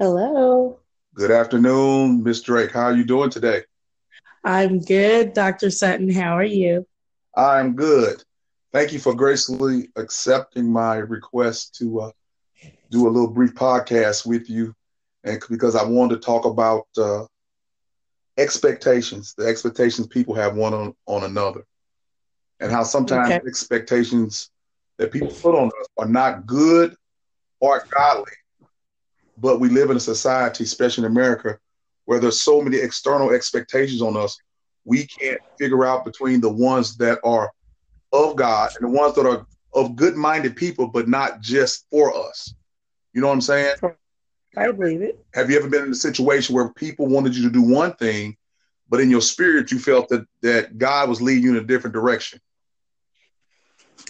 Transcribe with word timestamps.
Hello. 0.00 0.80
Good 1.14 1.30
afternoon, 1.30 2.24
Miss 2.24 2.42
Drake. 2.42 2.72
How 2.72 2.86
are 2.86 2.96
you 2.96 3.04
doing 3.04 3.30
today? 3.30 3.62
I'm 4.42 4.80
good, 4.80 5.34
Dr. 5.34 5.70
Sutton. 5.70 6.10
How 6.10 6.36
are 6.36 6.42
you? 6.42 6.84
I'm 7.36 7.76
good. 7.76 8.24
Thank 8.72 8.92
you 8.92 8.98
for 8.98 9.14
gracefully 9.14 9.90
accepting 9.94 10.68
my 10.68 10.96
request 10.96 11.76
to 11.76 12.00
uh, 12.00 12.10
do 12.90 13.06
a 13.06 13.10
little 13.10 13.30
brief 13.30 13.54
podcast 13.54 14.26
with 14.26 14.50
you, 14.50 14.74
and 15.22 15.40
because 15.48 15.76
I 15.76 15.84
wanted 15.84 16.16
to 16.16 16.20
talk 16.26 16.44
about 16.44 16.88
uh, 16.98 17.26
expectations, 18.36 19.32
the 19.38 19.46
expectations 19.46 20.08
people 20.08 20.34
have 20.34 20.56
one 20.56 20.74
on, 20.74 20.94
on 21.06 21.22
another, 21.22 21.64
and 22.58 22.72
how 22.72 22.82
sometimes 22.82 23.30
okay. 23.30 23.46
expectations 23.46 24.50
that 24.98 25.12
people 25.12 25.28
put 25.28 25.54
on 25.54 25.68
us 25.68 25.86
are 25.98 26.08
not 26.08 26.46
good 26.46 26.96
or 27.60 27.86
godly, 27.90 28.32
but 29.36 29.60
we 29.60 29.68
live 29.68 29.90
in 29.90 29.96
a 29.96 30.00
society, 30.00 30.64
especially 30.64 31.04
in 31.04 31.10
America, 31.10 31.58
where 32.04 32.20
there's 32.20 32.42
so 32.42 32.60
many 32.60 32.76
external 32.76 33.30
expectations 33.30 34.02
on 34.02 34.16
us, 34.16 34.38
we 34.84 35.06
can't 35.06 35.40
figure 35.58 35.84
out 35.84 36.04
between 36.04 36.40
the 36.40 36.50
ones 36.50 36.96
that 36.98 37.18
are 37.24 37.50
of 38.12 38.36
God 38.36 38.70
and 38.78 38.84
the 38.88 38.96
ones 38.98 39.14
that 39.14 39.26
are 39.26 39.46
of 39.74 39.96
good-minded 39.96 40.54
people, 40.54 40.86
but 40.86 41.08
not 41.08 41.40
just 41.40 41.86
for 41.90 42.14
us. 42.16 42.54
You 43.12 43.20
know 43.20 43.28
what 43.28 43.34
I'm 43.34 43.40
saying? 43.40 43.76
I 44.56 44.70
believe 44.70 45.02
it. 45.02 45.18
Have 45.34 45.50
you 45.50 45.56
ever 45.56 45.68
been 45.68 45.84
in 45.84 45.92
a 45.92 45.96
situation 45.96 46.54
where 46.54 46.68
people 46.74 47.06
wanted 47.06 47.34
you 47.34 47.42
to 47.42 47.50
do 47.50 47.62
one 47.62 47.94
thing, 47.94 48.36
but 48.88 49.00
in 49.00 49.10
your 49.10 49.20
spirit 49.20 49.72
you 49.72 49.78
felt 49.78 50.08
that 50.10 50.26
that 50.42 50.78
God 50.78 51.08
was 51.08 51.20
leading 51.20 51.42
you 51.42 51.50
in 51.50 51.56
a 51.56 51.66
different 51.66 51.94
direction? 51.94 52.40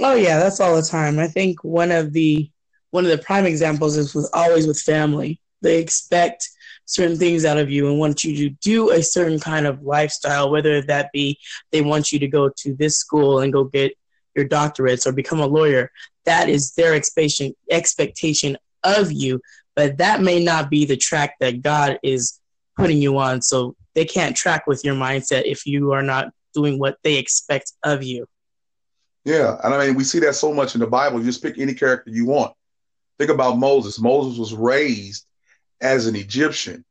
Oh 0.00 0.14
yeah, 0.14 0.38
that's 0.38 0.60
all 0.60 0.76
the 0.76 0.82
time. 0.82 1.18
I 1.18 1.28
think 1.28 1.62
one 1.64 1.92
of 1.92 2.12
the 2.12 2.50
one 2.94 3.04
of 3.04 3.10
the 3.10 3.18
prime 3.18 3.44
examples 3.44 3.96
is 3.96 4.14
with 4.14 4.30
always 4.32 4.68
with 4.68 4.78
family. 4.78 5.40
They 5.62 5.80
expect 5.80 6.48
certain 6.84 7.18
things 7.18 7.44
out 7.44 7.58
of 7.58 7.68
you 7.68 7.88
and 7.88 7.98
want 7.98 8.22
you 8.22 8.36
to 8.36 8.50
do 8.60 8.92
a 8.92 9.02
certain 9.02 9.40
kind 9.40 9.66
of 9.66 9.82
lifestyle, 9.82 10.48
whether 10.48 10.80
that 10.80 11.10
be 11.12 11.36
they 11.72 11.82
want 11.82 12.12
you 12.12 12.20
to 12.20 12.28
go 12.28 12.50
to 12.58 12.74
this 12.76 12.96
school 12.98 13.40
and 13.40 13.52
go 13.52 13.64
get 13.64 13.98
your 14.36 14.46
doctorates 14.46 15.08
or 15.08 15.12
become 15.12 15.40
a 15.40 15.46
lawyer. 15.46 15.90
That 16.24 16.48
is 16.48 16.74
their 16.74 16.94
expectation 16.94 17.56
expectation 17.68 18.56
of 18.84 19.10
you, 19.10 19.40
but 19.74 19.98
that 19.98 20.22
may 20.22 20.44
not 20.44 20.70
be 20.70 20.84
the 20.84 20.96
track 20.96 21.34
that 21.40 21.62
God 21.62 21.98
is 22.04 22.38
putting 22.76 22.98
you 22.98 23.18
on. 23.18 23.42
So 23.42 23.74
they 23.94 24.04
can't 24.04 24.36
track 24.36 24.68
with 24.68 24.84
your 24.84 24.94
mindset 24.94 25.46
if 25.46 25.66
you 25.66 25.90
are 25.90 26.02
not 26.04 26.32
doing 26.54 26.78
what 26.78 26.98
they 27.02 27.16
expect 27.16 27.72
of 27.82 28.04
you. 28.04 28.28
Yeah, 29.24 29.58
and 29.64 29.74
I 29.74 29.84
mean 29.84 29.96
we 29.96 30.04
see 30.04 30.20
that 30.20 30.36
so 30.36 30.54
much 30.54 30.76
in 30.76 30.80
the 30.80 30.86
Bible. 30.86 31.18
You 31.18 31.24
just 31.24 31.42
pick 31.42 31.58
any 31.58 31.74
character 31.74 32.12
you 32.12 32.26
want. 32.26 32.54
Think 33.18 33.30
about 33.30 33.58
Moses. 33.58 34.00
Moses 34.00 34.38
was 34.38 34.54
raised 34.54 35.26
as 35.80 36.06
an 36.06 36.16
Egyptian 36.16 36.84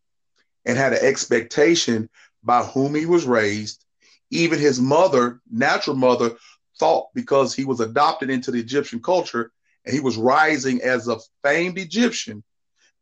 and 0.66 0.78
had 0.78 0.94
an 0.94 1.06
expectation 1.06 2.10
by 2.44 2.64
whom 2.64 2.96
he 2.96 3.06
was 3.06 3.26
raised. 3.26 3.84
Even 4.30 4.60
his 4.60 4.80
mother, 4.80 5.42
natural 5.52 5.96
mother, 5.96 6.32
thought 6.80 7.10
because 7.14 7.54
he 7.54 7.66
was 7.66 7.80
adopted 7.80 8.30
into 8.30 8.52
the 8.52 8.60
Egyptian 8.60 9.02
culture 9.02 9.52
and 9.86 9.94
he 9.94 10.00
was 10.00 10.18
rising 10.18 10.82
as 10.82 11.08
a 11.08 11.18
famed 11.44 11.78
Egyptian 11.78 12.44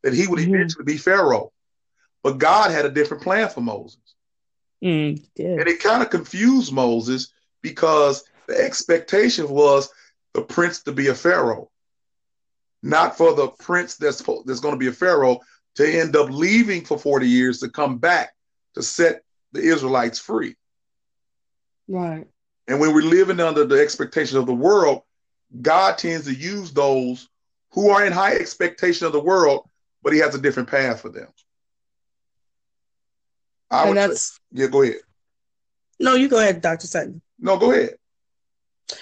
that 0.02 0.12
he 0.12 0.26
would 0.26 0.40
mm-hmm. 0.40 0.54
eventually 0.54 0.84
be 0.84 0.96
Pharaoh. 0.96 1.52
But 2.22 2.38
God 2.38 2.70
had 2.70 2.84
a 2.84 2.90
different 2.90 3.22
plan 3.22 3.48
for 3.48 3.60
Moses. 3.60 3.98
Mm. 4.82 5.22
And 5.38 5.68
it 5.68 5.80
kind 5.80 6.02
of 6.02 6.10
confused 6.10 6.72
Moses 6.72 7.32
because 7.62 8.24
the 8.48 8.56
expectation 8.58 9.48
was 9.48 9.88
the 10.34 10.42
prince 10.42 10.82
to 10.82 10.92
be 10.92 11.08
a 11.08 11.14
Pharaoh, 11.14 11.70
not 12.82 13.16
for 13.16 13.34
the 13.34 13.48
prince 13.48 13.96
that's, 13.96 14.22
that's 14.44 14.60
going 14.60 14.74
to 14.74 14.78
be 14.78 14.88
a 14.88 14.92
Pharaoh 14.92 15.40
to 15.76 16.00
end 16.00 16.16
up 16.16 16.30
leaving 16.30 16.84
for 16.84 16.98
40 16.98 17.28
years 17.28 17.60
to 17.60 17.68
come 17.68 17.98
back 17.98 18.32
to 18.74 18.82
set 18.82 19.22
the 19.52 19.60
Israelites 19.60 20.18
free. 20.18 20.56
Right. 21.88 22.26
And 22.68 22.80
when 22.80 22.94
we're 22.94 23.02
living 23.02 23.40
under 23.40 23.64
the 23.64 23.80
expectation 23.80 24.38
of 24.38 24.46
the 24.46 24.54
world, 24.54 25.02
God 25.60 25.98
tends 25.98 26.26
to 26.26 26.34
use 26.34 26.72
those 26.72 27.28
who 27.72 27.90
are 27.90 28.04
in 28.04 28.12
high 28.12 28.34
expectation 28.34 29.06
of 29.06 29.12
the 29.12 29.20
world, 29.20 29.68
but 30.02 30.12
he 30.12 30.18
has 30.20 30.34
a 30.34 30.40
different 30.40 30.70
path 30.70 31.00
for 31.00 31.08
them. 31.08 31.28
I 33.70 33.88
and 33.88 33.96
that's 33.96 34.34
say, 34.34 34.38
yeah, 34.52 34.66
go 34.66 34.82
ahead. 34.82 34.96
No, 35.98 36.14
you 36.14 36.28
go 36.28 36.38
ahead, 36.38 36.60
Dr. 36.60 36.86
Sutton. 36.86 37.22
No, 37.38 37.56
go 37.58 37.72
ahead. 37.72 37.96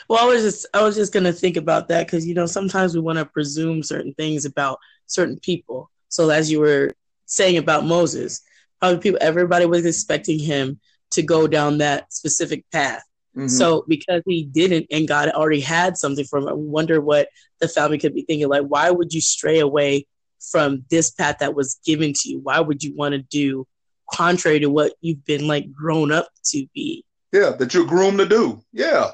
Well, 0.08 0.18
I 0.22 0.26
was 0.26 0.42
just 0.42 0.66
I 0.74 0.82
was 0.82 0.96
just 0.96 1.12
gonna 1.12 1.32
think 1.32 1.56
about 1.56 1.88
that 1.88 2.06
because 2.06 2.26
you 2.26 2.34
know 2.34 2.46
sometimes 2.46 2.94
we 2.94 3.00
want 3.00 3.18
to 3.18 3.24
presume 3.24 3.82
certain 3.82 4.14
things 4.14 4.44
about 4.44 4.78
certain 5.06 5.38
people. 5.40 5.90
So 6.08 6.30
as 6.30 6.50
you 6.50 6.60
were 6.60 6.92
saying 7.26 7.58
about 7.58 7.84
Moses, 7.84 8.40
probably 8.80 8.98
people 8.98 9.18
everybody 9.20 9.66
was 9.66 9.86
expecting 9.86 10.38
him 10.38 10.80
to 11.12 11.22
go 11.22 11.46
down 11.46 11.78
that 11.78 12.12
specific 12.12 12.64
path. 12.72 13.02
Mm-hmm. 13.36 13.48
So 13.48 13.84
because 13.86 14.22
he 14.26 14.44
didn't 14.44 14.86
and 14.90 15.06
God 15.06 15.28
already 15.30 15.60
had 15.60 15.96
something 15.96 16.24
for 16.24 16.38
him, 16.38 16.48
I 16.48 16.52
wonder 16.52 17.00
what 17.00 17.28
the 17.60 17.68
family 17.68 17.98
could 17.98 18.14
be 18.14 18.22
thinking. 18.22 18.48
Like, 18.48 18.64
why 18.64 18.90
would 18.90 19.12
you 19.12 19.20
stray 19.20 19.60
away 19.60 20.06
from 20.50 20.84
this 20.90 21.10
path 21.10 21.38
that 21.40 21.54
was 21.54 21.78
given 21.84 22.12
to 22.14 22.28
you? 22.28 22.40
Why 22.40 22.60
would 22.60 22.82
you 22.82 22.94
want 22.96 23.12
to 23.12 23.18
do 23.18 23.66
contrary 24.12 24.58
to 24.60 24.70
what 24.70 24.94
you've 25.00 25.24
been 25.24 25.46
like 25.46 25.70
grown 25.72 26.10
up 26.10 26.28
to 26.46 26.66
be? 26.74 27.04
Yeah, 27.32 27.50
that 27.50 27.72
you're 27.74 27.86
groomed 27.86 28.18
to 28.18 28.26
do. 28.26 28.64
Yeah. 28.72 29.12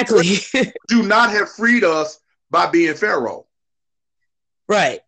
Exactly. 0.00 0.72
do 0.88 1.02
not 1.02 1.30
have 1.30 1.50
freed 1.50 1.84
us 1.84 2.20
by 2.50 2.66
being 2.66 2.94
Pharaoh. 2.94 3.46
Right. 4.68 5.00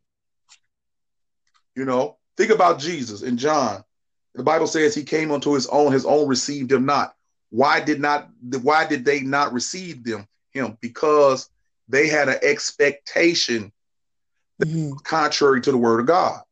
You 1.75 1.85
know, 1.85 2.19
think 2.37 2.51
about 2.51 2.79
Jesus 2.79 3.23
in 3.23 3.37
John. 3.37 3.85
The 4.35 4.43
Bible 4.43 4.67
says 4.67 4.95
he 4.95 5.05
came 5.05 5.31
unto 5.31 5.53
his 5.55 5.67
own, 5.67 5.93
his 5.93 6.07
own 6.07 6.29
received 6.29 6.73
him 6.73 6.87
not. 6.87 7.15
Why 7.51 7.81
did 7.81 8.01
not 8.01 8.31
why 8.63 8.87
did 8.87 9.05
they 9.05 9.21
not 9.21 9.53
receive 9.53 10.05
them 10.05 10.29
him? 10.53 10.79
Because 10.81 11.51
they 11.89 12.07
had 12.09 12.29
an 12.29 12.39
expectation 12.43 13.73
mm-hmm. 14.63 14.93
contrary 15.03 15.61
to 15.63 15.73
the 15.73 15.77
word 15.77 16.01
of 16.01 16.07
God. 16.07 16.43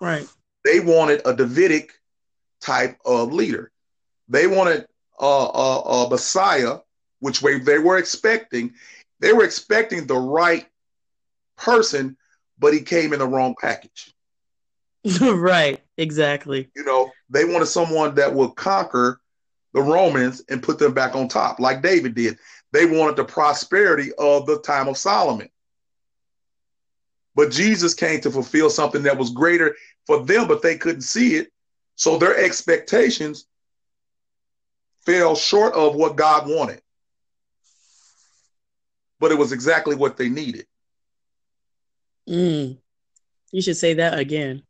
Right. 0.00 0.26
They 0.64 0.80
wanted 0.80 1.22
a 1.24 1.34
Davidic 1.34 1.90
type 2.60 2.98
of 3.04 3.32
leader. 3.32 3.72
They 4.28 4.46
wanted 4.46 4.86
a, 5.18 5.24
a, 5.24 5.80
a 5.80 6.10
Messiah, 6.10 6.78
which 7.20 7.42
way 7.42 7.58
they 7.58 7.78
were 7.78 7.98
expecting. 7.98 8.74
They 9.20 9.32
were 9.32 9.44
expecting 9.44 10.06
the 10.06 10.16
right 10.16 10.66
person, 11.56 12.16
but 12.58 12.72
he 12.72 12.80
came 12.80 13.12
in 13.12 13.18
the 13.18 13.26
wrong 13.26 13.54
package. 13.60 14.14
right, 15.20 15.80
exactly. 15.96 16.70
You 16.76 16.84
know, 16.84 17.10
they 17.30 17.44
wanted 17.44 17.66
someone 17.66 18.14
that 18.16 18.34
would 18.34 18.54
conquer 18.56 19.20
the 19.74 19.82
Romans 19.82 20.42
and 20.48 20.62
put 20.62 20.78
them 20.78 20.94
back 20.94 21.14
on 21.14 21.28
top, 21.28 21.60
like 21.60 21.82
David 21.82 22.14
did. 22.14 22.38
They 22.72 22.86
wanted 22.86 23.16
the 23.16 23.24
prosperity 23.24 24.12
of 24.18 24.46
the 24.46 24.60
time 24.60 24.88
of 24.88 24.96
Solomon. 24.96 25.48
But 27.34 27.52
Jesus 27.52 27.94
came 27.94 28.20
to 28.22 28.30
fulfill 28.30 28.70
something 28.70 29.04
that 29.04 29.16
was 29.16 29.30
greater 29.30 29.76
for 30.06 30.24
them, 30.24 30.48
but 30.48 30.62
they 30.62 30.76
couldn't 30.76 31.02
see 31.02 31.36
it. 31.36 31.48
So 31.94 32.18
their 32.18 32.36
expectations 32.36 33.46
fell 35.06 35.36
short 35.36 35.74
of 35.74 35.94
what 35.94 36.16
God 36.16 36.48
wanted. 36.48 36.82
But 39.20 39.32
it 39.32 39.38
was 39.38 39.52
exactly 39.52 39.96
what 39.96 40.16
they 40.16 40.28
needed. 40.28 40.66
Mm. 42.28 42.78
You 43.52 43.62
should 43.62 43.76
say 43.76 43.94
that 43.94 44.18
again. 44.18 44.62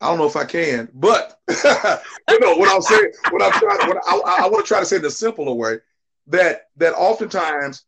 I 0.00 0.08
don't 0.08 0.18
know 0.18 0.26
if 0.26 0.36
I 0.36 0.44
can, 0.44 0.88
but 0.92 1.38
you 1.48 2.40
know 2.40 2.56
what 2.56 2.70
I'm 2.70 2.82
saying. 2.82 3.12
What 3.30 3.42
I'm 3.42 3.52
trying, 3.52 3.88
what 3.88 3.98
I, 4.06 4.44
I 4.44 4.48
want 4.48 4.66
to 4.66 4.68
try 4.68 4.80
to 4.80 4.86
say 4.86 4.96
in 4.96 5.04
a 5.04 5.10
simpler 5.10 5.52
way 5.52 5.78
that 6.26 6.68
that 6.76 6.94
oftentimes 6.94 7.84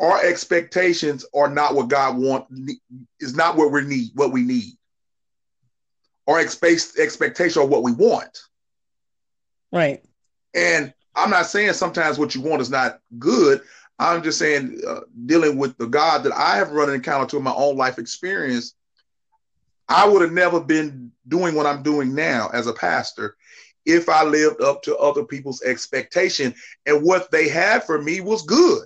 our 0.00 0.24
expectations 0.24 1.24
are 1.34 1.48
not 1.48 1.74
what 1.74 1.88
God 1.88 2.18
want 2.18 2.46
is 3.20 3.34
not 3.34 3.56
what 3.56 3.70
we 3.70 3.82
need. 3.82 4.10
What 4.14 4.32
we 4.32 4.42
need. 4.42 4.72
Our 6.26 6.40
expect 6.40 6.98
expectation 6.98 7.62
are 7.62 7.66
what 7.66 7.82
we 7.82 7.92
want. 7.92 8.38
Right. 9.72 10.02
And 10.54 10.92
I'm 11.14 11.30
not 11.30 11.46
saying 11.46 11.72
sometimes 11.74 12.18
what 12.18 12.34
you 12.34 12.40
want 12.40 12.60
is 12.60 12.70
not 12.70 13.00
good. 13.18 13.62
I'm 13.98 14.22
just 14.22 14.38
saying 14.38 14.80
uh, 14.86 15.00
dealing 15.24 15.56
with 15.56 15.76
the 15.78 15.86
God 15.86 16.22
that 16.24 16.32
I 16.32 16.56
have 16.56 16.72
run 16.72 16.88
an 16.88 16.94
encounter 16.94 17.26
to 17.28 17.36
in 17.38 17.42
my 17.42 17.54
own 17.54 17.76
life 17.76 17.98
experience 17.98 18.74
I 19.88 20.06
would 20.06 20.22
have 20.22 20.32
never 20.32 20.60
been 20.60 21.12
doing 21.28 21.54
what 21.54 21.66
I'm 21.66 21.82
doing 21.82 22.14
now 22.14 22.50
as 22.52 22.66
a 22.66 22.72
pastor 22.72 23.36
if 23.84 24.08
I 24.08 24.24
lived 24.24 24.60
up 24.60 24.82
to 24.82 24.96
other 24.96 25.24
people's 25.24 25.62
expectation. 25.62 26.54
And 26.86 27.04
what 27.04 27.30
they 27.30 27.48
had 27.48 27.84
for 27.84 28.00
me 28.00 28.20
was 28.20 28.42
good. 28.42 28.82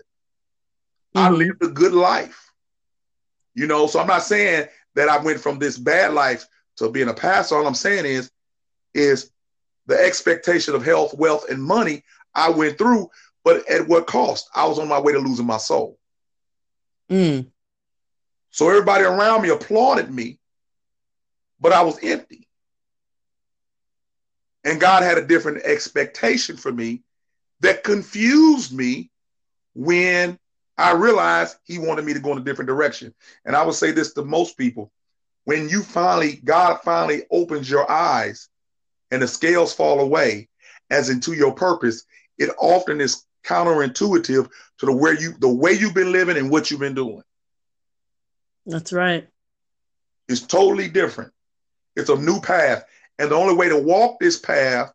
Mm-hmm. 1.14 1.18
I 1.18 1.30
lived 1.30 1.62
a 1.62 1.68
good 1.68 1.92
life. 1.92 2.52
You 3.54 3.66
know, 3.66 3.86
so 3.86 3.98
I'm 3.98 4.06
not 4.06 4.22
saying 4.22 4.68
that 4.94 5.08
I 5.08 5.18
went 5.18 5.40
from 5.40 5.58
this 5.58 5.78
bad 5.78 6.12
life 6.12 6.46
to 6.76 6.90
being 6.90 7.08
a 7.08 7.14
pastor. 7.14 7.56
All 7.56 7.66
I'm 7.66 7.74
saying 7.74 8.04
is, 8.04 8.30
is 8.94 9.30
the 9.86 9.98
expectation 9.98 10.74
of 10.74 10.84
health, 10.84 11.14
wealth, 11.14 11.48
and 11.48 11.62
money 11.62 12.04
I 12.34 12.50
went 12.50 12.78
through, 12.78 13.08
but 13.44 13.68
at 13.70 13.88
what 13.88 14.06
cost? 14.06 14.48
I 14.54 14.66
was 14.66 14.78
on 14.78 14.88
my 14.88 15.00
way 15.00 15.12
to 15.12 15.18
losing 15.18 15.46
my 15.46 15.58
soul. 15.58 15.98
Mm. 17.08 17.46
So 18.50 18.68
everybody 18.68 19.04
around 19.04 19.42
me 19.42 19.50
applauded 19.50 20.10
me 20.10 20.40
but 21.60 21.72
I 21.72 21.82
was 21.82 22.02
empty. 22.02 22.48
And 24.64 24.80
God 24.80 25.02
had 25.02 25.18
a 25.18 25.26
different 25.26 25.62
expectation 25.62 26.56
for 26.56 26.72
me 26.72 27.02
that 27.60 27.84
confused 27.84 28.72
me 28.74 29.10
when 29.74 30.38
I 30.76 30.92
realized 30.92 31.56
He 31.64 31.78
wanted 31.78 32.04
me 32.04 32.14
to 32.14 32.20
go 32.20 32.32
in 32.32 32.38
a 32.38 32.44
different 32.44 32.68
direction. 32.68 33.14
And 33.44 33.54
I 33.54 33.64
would 33.64 33.74
say 33.74 33.92
this 33.92 34.12
to 34.14 34.24
most 34.24 34.56
people 34.56 34.90
when 35.44 35.68
you 35.68 35.82
finally, 35.82 36.40
God 36.44 36.80
finally 36.84 37.22
opens 37.30 37.68
your 37.68 37.90
eyes 37.90 38.48
and 39.10 39.22
the 39.22 39.28
scales 39.28 39.74
fall 39.74 40.00
away 40.00 40.48
as 40.90 41.08
into 41.08 41.32
your 41.32 41.52
purpose, 41.52 42.04
it 42.38 42.50
often 42.58 43.00
is 43.00 43.24
counterintuitive 43.44 44.48
to 44.78 44.86
the 44.86 44.92
where 44.92 45.18
you 45.18 45.34
the 45.38 45.48
way 45.48 45.72
you've 45.72 45.94
been 45.94 46.12
living 46.12 46.36
and 46.36 46.50
what 46.50 46.70
you've 46.70 46.80
been 46.80 46.94
doing. 46.94 47.22
That's 48.66 48.92
right. 48.92 49.26
It's 50.28 50.42
totally 50.42 50.88
different. 50.88 51.32
It's 51.96 52.10
a 52.10 52.16
new 52.16 52.40
path. 52.40 52.84
And 53.18 53.30
the 53.30 53.34
only 53.34 53.54
way 53.54 53.68
to 53.68 53.78
walk 53.78 54.20
this 54.20 54.38
path 54.38 54.92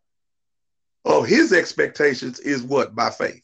of 1.04 1.28
his 1.28 1.54
expectations 1.54 2.40
is 2.40 2.64
what? 2.64 2.96
By 2.96 3.10
faith. 3.10 3.44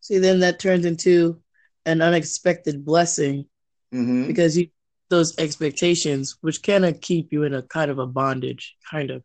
See, 0.00 0.18
then 0.18 0.40
that 0.40 0.58
turns 0.58 0.86
into 0.86 1.42
an 1.84 2.00
unexpected 2.00 2.84
blessing 2.84 3.46
mm-hmm. 3.92 4.26
because 4.26 4.56
you 4.56 4.68
those 5.10 5.38
expectations, 5.38 6.36
which 6.40 6.62
kind 6.62 6.84
of 6.84 7.00
keep 7.00 7.32
you 7.32 7.44
in 7.44 7.54
a 7.54 7.62
kind 7.62 7.90
of 7.90 7.98
a 7.98 8.06
bondage, 8.06 8.76
kind 8.90 9.10
of, 9.10 9.22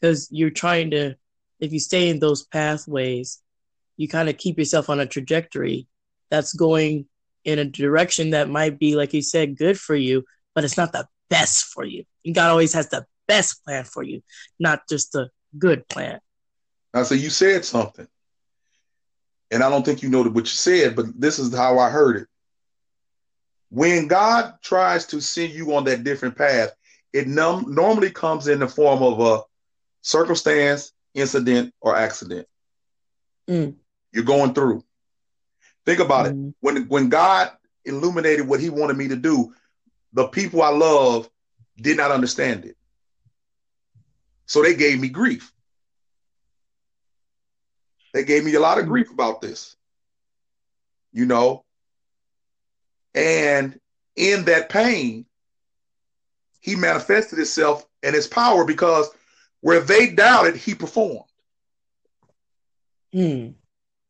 because 0.00 0.28
you're 0.30 0.50
trying 0.50 0.90
to, 0.90 1.14
if 1.60 1.72
you 1.72 1.80
stay 1.80 2.08
in 2.08 2.18
those 2.18 2.44
pathways, 2.44 3.40
you 3.96 4.08
kind 4.08 4.28
of 4.28 4.36
keep 4.36 4.58
yourself 4.58 4.88
on 4.90 5.00
a 5.00 5.06
trajectory 5.06 5.86
that's 6.30 6.52
going 6.52 7.06
in 7.44 7.58
a 7.58 7.64
direction 7.64 8.30
that 8.30 8.48
might 8.48 8.78
be, 8.78 8.94
like 8.94 9.12
you 9.12 9.22
said, 9.22 9.56
good 9.56 9.78
for 9.78 9.96
you, 9.96 10.24
but 10.54 10.64
it's 10.64 10.76
not 10.76 10.92
the 10.92 11.06
best 11.30 11.66
for 11.66 11.84
you. 11.84 12.04
And 12.24 12.34
God 12.34 12.50
always 12.50 12.72
has 12.74 12.88
the 12.88 13.06
best 13.26 13.64
plan 13.64 13.84
for 13.84 14.02
you, 14.02 14.22
not 14.58 14.82
just 14.88 15.12
the 15.12 15.30
good 15.58 15.88
plan. 15.88 16.20
Now, 16.94 17.02
so 17.02 17.14
you 17.14 17.30
said 17.30 17.64
something, 17.64 18.06
and 19.50 19.62
I 19.62 19.70
don't 19.70 19.84
think 19.84 20.02
you 20.02 20.08
know 20.08 20.22
what 20.22 20.44
you 20.44 20.46
said, 20.46 20.96
but 20.96 21.06
this 21.18 21.38
is 21.38 21.54
how 21.54 21.78
I 21.78 21.90
heard 21.90 22.16
it. 22.16 22.28
When 23.70 24.06
God 24.08 24.54
tries 24.62 25.06
to 25.06 25.20
send 25.20 25.52
you 25.52 25.74
on 25.74 25.84
that 25.84 26.04
different 26.04 26.36
path, 26.36 26.70
it 27.12 27.26
num- 27.26 27.74
normally 27.74 28.10
comes 28.10 28.48
in 28.48 28.60
the 28.60 28.68
form 28.68 29.02
of 29.02 29.20
a 29.20 29.42
circumstance, 30.02 30.92
incident, 31.14 31.74
or 31.80 31.96
accident. 31.96 32.46
Mm. 33.48 33.76
You're 34.12 34.24
going 34.24 34.54
through. 34.54 34.84
Think 35.86 36.00
about 36.00 36.26
mm. 36.26 36.28
it. 36.28 36.34
Mm-hmm. 36.34 36.50
When 36.60 36.88
when 36.88 37.08
God 37.08 37.50
illuminated 37.84 38.46
what 38.46 38.60
He 38.60 38.70
wanted 38.70 38.96
me 38.96 39.08
to 39.08 39.16
do, 39.16 39.54
the 40.12 40.28
people 40.28 40.62
I 40.62 40.70
love 40.70 41.28
did 41.76 41.96
not 41.96 42.10
understand 42.10 42.64
it. 42.64 42.76
So 44.46 44.62
they 44.62 44.74
gave 44.74 45.00
me 45.00 45.08
grief. 45.08 45.52
They 48.14 48.24
gave 48.24 48.44
me 48.44 48.54
a 48.54 48.60
lot 48.60 48.78
of 48.78 48.84
mm. 48.84 48.88
grief 48.88 49.10
about 49.10 49.40
this. 49.40 49.76
You 51.12 51.24
know, 51.24 51.64
and 53.14 53.78
in 54.14 54.44
that 54.44 54.68
pain, 54.68 55.26
he 56.60 56.76
manifested 56.76 57.38
himself 57.38 57.86
and 58.02 58.14
his 58.14 58.26
power 58.26 58.64
because 58.64 59.08
where 59.60 59.80
they 59.80 60.10
doubted, 60.10 60.56
he 60.56 60.74
performed. 60.74 61.24
Hmm. 63.12 63.48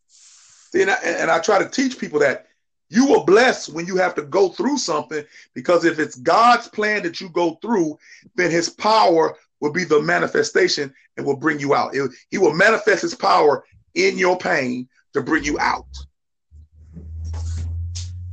See, 0.07 0.83
and 0.83 0.91
I, 0.91 0.97
and 1.05 1.31
I 1.31 1.39
try 1.39 1.59
to 1.59 1.69
teach 1.69 1.99
people 1.99 2.21
that 2.21 2.47
you 2.91 3.07
will 3.07 3.25
bless 3.25 3.69
when 3.69 3.87
you 3.87 3.97
have 3.97 4.15
to 4.15 4.23
go 4.23 4.49
through 4.49 4.79
something 4.79 5.25
because 5.55 5.85
if 5.85 5.99
it's 5.99 6.17
God's 6.17 6.69
plan 6.69 7.03
that 7.03 7.21
you 7.21 7.29
go 7.29 7.59
through, 7.61 7.99
then 8.35 8.51
his 8.51 8.71
power 8.71 9.37
will 9.61 9.73
be 9.73 9.85
the 9.85 10.01
manifestation 10.01 10.93
and 11.17 11.27
will 11.27 11.37
bring 11.37 11.59
you 11.61 11.75
out. 11.75 11.95
It, 11.95 12.11
he 12.31 12.39
will 12.39 12.55
manifest 12.55 13.03
his 13.03 13.15
power 13.15 13.65
in 13.95 14.17
your 14.17 14.39
pain 14.39 14.89
to 15.13 15.23
bring 15.23 15.45
you 15.45 15.59
out. 15.59 15.87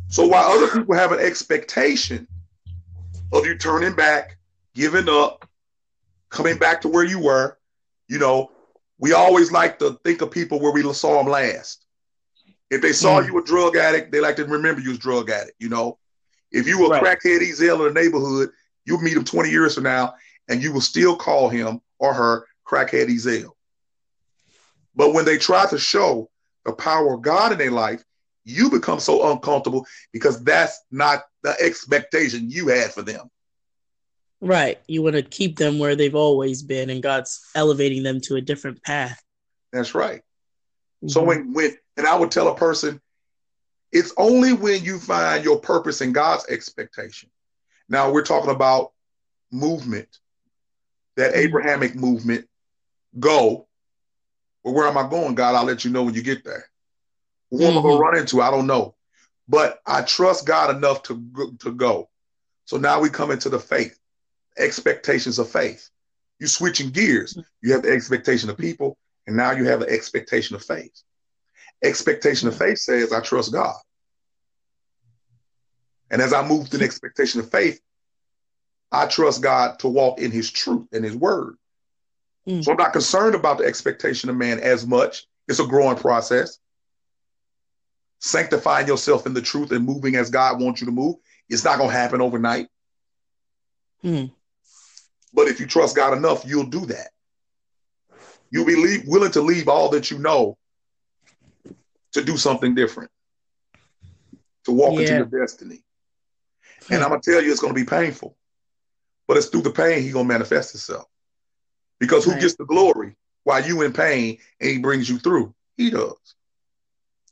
So 0.08 0.26
while 0.26 0.50
other 0.50 0.72
people 0.72 0.96
have 0.96 1.12
an 1.12 1.20
expectation 1.20 2.28
of 3.34 3.46
you 3.46 3.58
turning 3.58 3.96
back, 3.96 4.38
giving 4.74 5.10
up, 5.10 5.48
coming 6.36 6.58
back 6.58 6.82
to 6.82 6.90
where 6.90 7.06
you 7.06 7.20
were, 7.20 7.58
you 8.10 8.20
know, 8.20 8.52
we 9.00 9.14
always 9.14 9.52
like 9.52 9.80
to 9.80 9.98
think 10.04 10.22
of 10.22 10.32
people 10.32 10.60
where 10.60 10.72
we 10.72 10.84
saw 10.94 11.18
them 11.18 11.32
last. 11.32 11.86
If 12.70 12.82
they 12.82 12.92
saw 12.92 13.22
mm. 13.22 13.28
you 13.28 13.40
a 13.40 13.44
drug 13.44 13.78
addict, 13.78 14.12
they 14.12 14.20
like 14.20 14.36
to 14.36 14.46
remember 14.46 14.82
you 14.82 14.92
as 14.92 14.98
drug 14.98 15.30
addict. 15.30 15.56
You 15.60 15.70
know, 15.70 15.98
if 16.52 16.68
you 16.68 16.80
were 16.80 16.90
right. 16.90 17.02
crackhead 17.02 17.40
Ezell 17.40 17.88
in 17.88 17.94
the 17.94 18.02
neighborhood, 18.02 18.50
you'll 18.86 19.02
meet 19.02 19.16
him 19.16 19.24
20 19.24 19.50
years 19.50 19.76
from 19.76 19.86
now, 19.86 20.14
and 20.50 20.62
you 20.62 20.74
will 20.74 20.82
still 20.82 21.16
call 21.16 21.48
him 21.50 21.82
or 22.00 22.14
her 22.14 22.46
crackhead 22.68 23.08
Ezell. 23.08 23.52
But 24.96 25.14
when 25.14 25.26
they 25.26 25.38
try 25.38 25.66
to 25.68 25.78
show 25.78 26.30
the 26.66 26.74
power 26.74 27.14
of 27.14 27.22
God 27.22 27.52
in 27.54 27.58
their 27.58 27.72
life, 27.72 28.04
you 28.44 28.70
become 28.70 29.00
so 29.00 29.32
uncomfortable 29.32 29.86
because 30.12 30.44
that's 30.44 30.82
not 30.92 31.24
the 31.44 31.56
expectation 31.62 32.50
you 32.50 32.68
had 32.68 32.92
for 32.92 33.02
them. 33.02 33.30
Right. 34.46 34.80
You 34.88 35.02
want 35.02 35.16
to 35.16 35.24
keep 35.24 35.58
them 35.58 35.80
where 35.80 35.96
they've 35.96 36.14
always 36.14 36.62
been, 36.62 36.92
and 36.92 37.02
God's 37.02 37.42
elevating 37.56 38.04
them 38.04 38.22
to 38.22 38.36
a 38.36 38.42
different 38.42 38.84
path. 38.84 39.20
That's 39.74 39.96
right. 39.96 40.20
Mm-hmm. 40.20 41.08
So 41.08 41.24
when 41.24 41.54
when 41.54 41.72
and 41.98 42.06
I 42.06 42.16
would 42.16 42.30
tell 42.30 42.48
a 42.48 42.56
person, 42.56 43.02
it's 43.92 44.14
only 44.18 44.54
when 44.54 44.84
you 44.84 45.00
find 45.00 45.44
your 45.44 45.60
purpose 45.60 46.02
in 46.02 46.14
God's 46.14 46.46
expectation. 46.48 47.32
Now 47.90 48.12
we're 48.12 48.24
talking 48.24 48.52
about 48.52 48.92
movement, 49.52 50.20
that 51.16 51.32
mm-hmm. 51.32 51.48
Abrahamic 51.48 51.96
movement. 51.96 52.48
Go. 53.18 53.68
Well, 54.64 54.76
where 54.76 54.88
am 54.88 54.98
I 54.98 55.10
going, 55.10 55.34
God? 55.34 55.56
I'll 55.56 55.64
let 55.64 55.86
you 55.86 55.90
know 55.92 56.04
when 56.04 56.14
you 56.14 56.22
get 56.22 56.44
there. 56.44 56.66
Who 57.50 57.58
mm-hmm. 57.58 57.66
am 57.66 57.80
I 57.80 57.82
going 57.82 57.98
to 57.98 58.02
run 58.02 58.18
into? 58.18 58.42
I 58.42 58.52
don't 58.52 58.68
know. 58.68 58.94
But 59.48 59.80
I 59.88 60.04
trust 60.04 60.46
God 60.46 60.76
enough 60.76 61.02
to, 61.04 61.56
to 61.62 61.72
go. 61.72 62.10
So 62.66 62.78
now 62.78 63.00
we 63.00 63.10
come 63.10 63.32
into 63.32 63.50
the 63.50 63.60
faith, 63.60 63.98
expectations 64.58 65.40
of 65.40 65.50
faith. 65.50 65.90
You're 66.40 66.50
switching 66.50 66.90
gears. 66.90 67.38
You 67.62 67.74
have 67.74 67.84
the 67.84 67.92
expectation 67.92 68.50
of 68.50 68.58
people, 68.58 68.98
and 69.28 69.36
now 69.36 69.52
you 69.52 69.66
have 69.66 69.80
the 69.80 69.90
expectation 69.90 70.56
of 70.56 70.64
faith. 70.64 71.02
Expectation 71.84 72.48
of 72.48 72.58
faith 72.58 72.78
says, 72.78 73.14
I 73.14 73.22
trust 73.22 73.54
God. 73.54 73.76
And 76.12 76.22
as 76.22 76.34
I 76.34 76.48
move 76.48 76.70
to 76.70 76.78
the 76.78 76.86
expectation 76.86 77.40
of 77.40 77.50
faith, 77.50 77.80
I 78.92 79.08
trust 79.08 79.42
God 79.42 79.80
to 79.80 79.88
walk 79.88 80.20
in 80.20 80.32
his 80.32 80.52
truth 80.52 80.88
and 80.92 81.04
his 81.04 81.16
word. 81.16 81.56
Mm. 82.48 82.64
So 82.64 82.72
I'm 82.72 82.78
not 82.78 82.94
concerned 82.94 83.36
about 83.36 83.58
the 83.58 83.66
expectation 83.66 84.30
of 84.30 84.36
man 84.36 84.60
as 84.60 84.86
much. 84.86 85.26
It's 85.48 85.60
a 85.60 85.66
growing 85.66 85.98
process 85.98 86.60
sanctifying 88.26 88.88
yourself 88.88 89.26
in 89.26 89.34
the 89.34 89.42
truth 89.42 89.72
and 89.72 89.86
moving 89.86 90.16
as 90.16 90.30
God 90.30 90.60
wants 90.60 90.82
you 90.82 90.86
to 90.86 90.92
move. 90.92 91.16
It's 91.50 91.64
not 91.64 91.78
going 91.78 91.92
to 91.92 91.96
happen 91.96 92.22
overnight. 92.22 92.68
Hmm. 94.02 94.26
But 95.36 95.48
if 95.48 95.60
you 95.60 95.68
trust 95.68 95.96
God 95.96 96.18
enough, 96.18 96.44
you'll 96.46 96.66
do 96.66 96.86
that. 96.88 97.10
You'll 98.50 98.66
be 98.66 98.76
leave, 98.76 99.04
willing 99.06 99.32
to 99.32 99.42
leave 99.42 99.68
all 99.68 99.90
that 99.90 100.10
you 100.10 100.18
know 100.18 100.58
to 102.14 102.24
do 102.24 102.38
something 102.38 102.74
different, 102.74 103.12
to 104.64 104.72
walk 104.72 104.94
yeah. 104.94 105.00
into 105.00 105.14
your 105.14 105.42
destiny. 105.42 105.84
And 106.90 107.04
I'm 107.04 107.20
to 107.20 107.32
tell 107.32 107.44
you, 107.44 107.52
it's 107.52 107.60
going 107.60 107.74
to 107.74 107.80
be 107.80 107.86
painful. 107.86 108.38
But 109.28 109.38
it's 109.38 109.48
through 109.48 109.64
the 109.64 109.72
pain 109.72 110.04
he 110.04 110.12
to 110.12 110.24
manifest 110.24 110.72
Himself. 110.72 111.08
Because 112.00 112.24
who 112.24 112.32
right. 112.32 112.42
gets 112.42 112.56
the 112.56 112.66
glory 112.66 113.16
while 113.44 113.66
you 113.66 113.82
in 113.82 113.92
pain 113.92 114.38
and 114.62 114.70
he 114.70 114.78
brings 114.78 115.10
you 115.10 115.18
through? 115.18 115.54
He 115.78 115.90
does. 115.90 116.36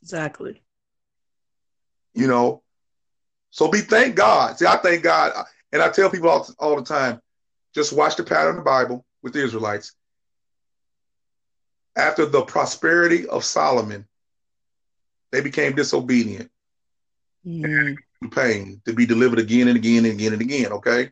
Exactly 0.02 0.60
you 2.14 2.26
know. 2.26 2.62
So 3.50 3.68
be 3.68 3.80
thank 3.80 4.16
God. 4.16 4.58
See, 4.58 4.66
I 4.66 4.76
thank 4.76 5.02
God, 5.02 5.32
and 5.72 5.82
I 5.82 5.90
tell 5.90 6.10
people 6.10 6.28
all, 6.28 6.48
all 6.58 6.76
the 6.76 6.82
time, 6.82 7.20
just 7.74 7.92
watch 7.92 8.16
the 8.16 8.24
pattern 8.24 8.50
of 8.50 8.56
the 8.56 8.62
Bible 8.62 9.04
with 9.22 9.32
the 9.32 9.44
Israelites. 9.44 9.94
After 11.96 12.26
the 12.26 12.42
prosperity 12.42 13.26
of 13.26 13.44
Solomon, 13.44 14.06
they 15.32 15.40
became 15.40 15.74
disobedient. 15.74 16.50
Mm. 17.46 17.96
Pain 18.30 18.80
to 18.86 18.94
be 18.94 19.04
delivered 19.04 19.38
again 19.38 19.68
and 19.68 19.76
again 19.76 20.06
and 20.06 20.14
again 20.14 20.32
and 20.32 20.42
again. 20.42 20.72
Okay, 20.72 21.10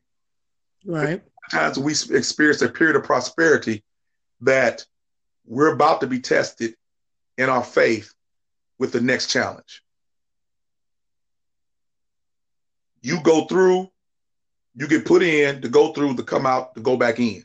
right. 0.86 1.22
Times 1.50 1.78
we 1.78 1.92
experience 1.92 2.62
a 2.62 2.68
period 2.68 2.96
of 2.96 3.04
prosperity 3.04 3.84
that 4.40 4.86
we're 5.44 5.74
about 5.74 6.00
to 6.00 6.06
be 6.06 6.20
tested 6.20 6.74
in 7.36 7.50
our 7.50 7.62
faith 7.62 8.14
with 8.78 8.92
the 8.92 9.00
next 9.00 9.26
challenge. 9.30 9.82
you 13.02 13.20
go 13.20 13.44
through, 13.44 13.90
you 14.74 14.88
get 14.88 15.04
put 15.04 15.22
in 15.22 15.62
to 15.62 15.68
go 15.68 15.92
through, 15.92 16.16
to 16.16 16.22
come 16.22 16.46
out, 16.46 16.74
to 16.74 16.80
go 16.80 16.96
back 16.96 17.18
in. 17.18 17.44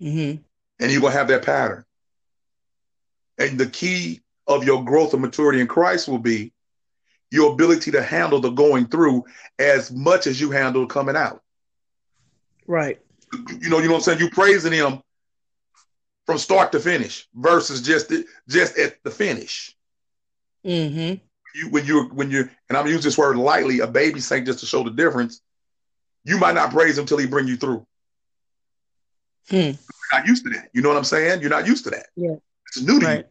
Mm-hmm. 0.00 0.42
And 0.82 0.92
you're 0.92 1.00
going 1.00 1.12
to 1.12 1.18
have 1.18 1.28
that 1.28 1.44
pattern. 1.44 1.84
And 3.38 3.58
the 3.58 3.66
key 3.66 4.20
of 4.46 4.64
your 4.64 4.84
growth 4.84 5.12
and 5.12 5.22
maturity 5.22 5.60
in 5.60 5.66
Christ 5.66 6.08
will 6.08 6.18
be 6.18 6.52
your 7.30 7.52
ability 7.52 7.90
to 7.92 8.02
handle 8.02 8.40
the 8.40 8.50
going 8.50 8.86
through 8.86 9.24
as 9.58 9.90
much 9.92 10.26
as 10.26 10.40
you 10.40 10.50
handle 10.50 10.86
coming 10.86 11.16
out. 11.16 11.42
Right. 12.66 13.00
You 13.32 13.70
know, 13.70 13.78
you 13.78 13.86
know 13.86 13.92
what 13.92 13.96
I'm 13.96 14.00
saying? 14.00 14.20
You 14.20 14.30
praising 14.30 14.72
him 14.72 15.00
from 16.26 16.38
start 16.38 16.72
to 16.72 16.80
finish 16.80 17.28
versus 17.34 17.82
just 17.82 18.12
just 18.48 18.78
at 18.78 19.02
the 19.04 19.10
finish. 19.10 19.76
Mm-hmm. 20.64 21.14
You 21.54 21.70
when 21.70 21.84
you're 21.84 22.08
when 22.08 22.30
you're 22.30 22.50
and 22.68 22.76
I'm 22.76 22.86
using 22.86 23.02
this 23.02 23.18
word 23.18 23.36
lightly, 23.36 23.80
a 23.80 23.86
baby 23.86 24.20
saint 24.20 24.46
just 24.46 24.60
to 24.60 24.66
show 24.66 24.82
the 24.82 24.90
difference. 24.90 25.40
You 26.24 26.38
might 26.38 26.54
not 26.54 26.70
praise 26.70 26.98
him 26.98 27.06
till 27.06 27.18
he 27.18 27.26
bring 27.26 27.48
you 27.48 27.56
through. 27.56 27.86
Hmm. 29.48 29.56
You're 29.56 29.74
not 30.12 30.26
used 30.26 30.44
to 30.44 30.50
that. 30.50 30.68
You 30.72 30.82
know 30.82 30.88
what 30.88 30.98
I'm 30.98 31.04
saying? 31.04 31.40
You're 31.40 31.50
not 31.50 31.66
used 31.66 31.84
to 31.84 31.90
that. 31.90 32.06
Yeah. 32.16 32.36
It's 32.68 32.82
new 32.82 33.00
to 33.00 33.06
Right. 33.06 33.18
you. 33.18 33.24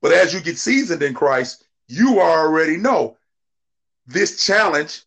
But 0.00 0.12
as 0.12 0.32
you 0.32 0.40
get 0.40 0.58
seasoned 0.58 1.02
in 1.02 1.14
Christ, 1.14 1.64
you 1.88 2.20
already 2.20 2.76
know 2.76 3.16
this 4.06 4.44
challenge, 4.44 5.04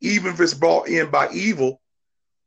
even 0.00 0.32
if 0.32 0.40
it's 0.40 0.54
brought 0.54 0.88
in 0.88 1.10
by 1.10 1.30
evil, 1.32 1.80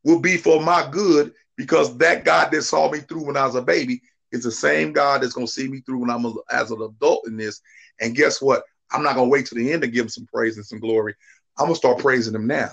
will 0.04 0.20
be 0.20 0.38
for 0.38 0.62
my 0.62 0.88
good 0.90 1.34
because 1.58 1.98
that 1.98 2.26
God 2.26 2.52
that 2.52 2.62
saw 2.64 2.90
me 2.90 3.00
through 3.00 3.26
when 3.26 3.38
I 3.38 3.46
was 3.46 3.56
a 3.56 3.62
baby 3.62 4.02
is 4.32 4.44
the 4.44 4.52
same 4.52 4.94
God 4.94 5.22
that's 5.22 5.34
going 5.34 5.48
to 5.48 5.52
see 5.52 5.68
me 5.68 5.82
through 5.82 6.00
when 6.00 6.10
I'm 6.10 6.26
a, 6.26 6.34
as 6.52 6.72
an 6.72 6.82
adult 6.82 7.28
in 7.28 7.38
this. 7.38 7.62
And 8.00 8.16
guess 8.16 8.42
what? 8.42 8.64
I'm 8.92 9.04
not 9.04 9.16
going 9.16 9.28
to 9.28 9.32
wait 9.32 9.46
to 9.48 9.56
the 9.56 9.72
end 9.72 9.82
to 9.82 9.88
give 9.88 10.04
him 10.06 10.10
some 10.10 10.28
praise 10.28 10.58
and 10.58 10.66
some 10.66 10.80
glory. 10.80 11.16
I'm 11.58 11.66
going 11.66 11.74
to 11.74 11.78
start 11.78 12.00
praising 12.00 12.36
him 12.36 12.48
now 12.48 12.72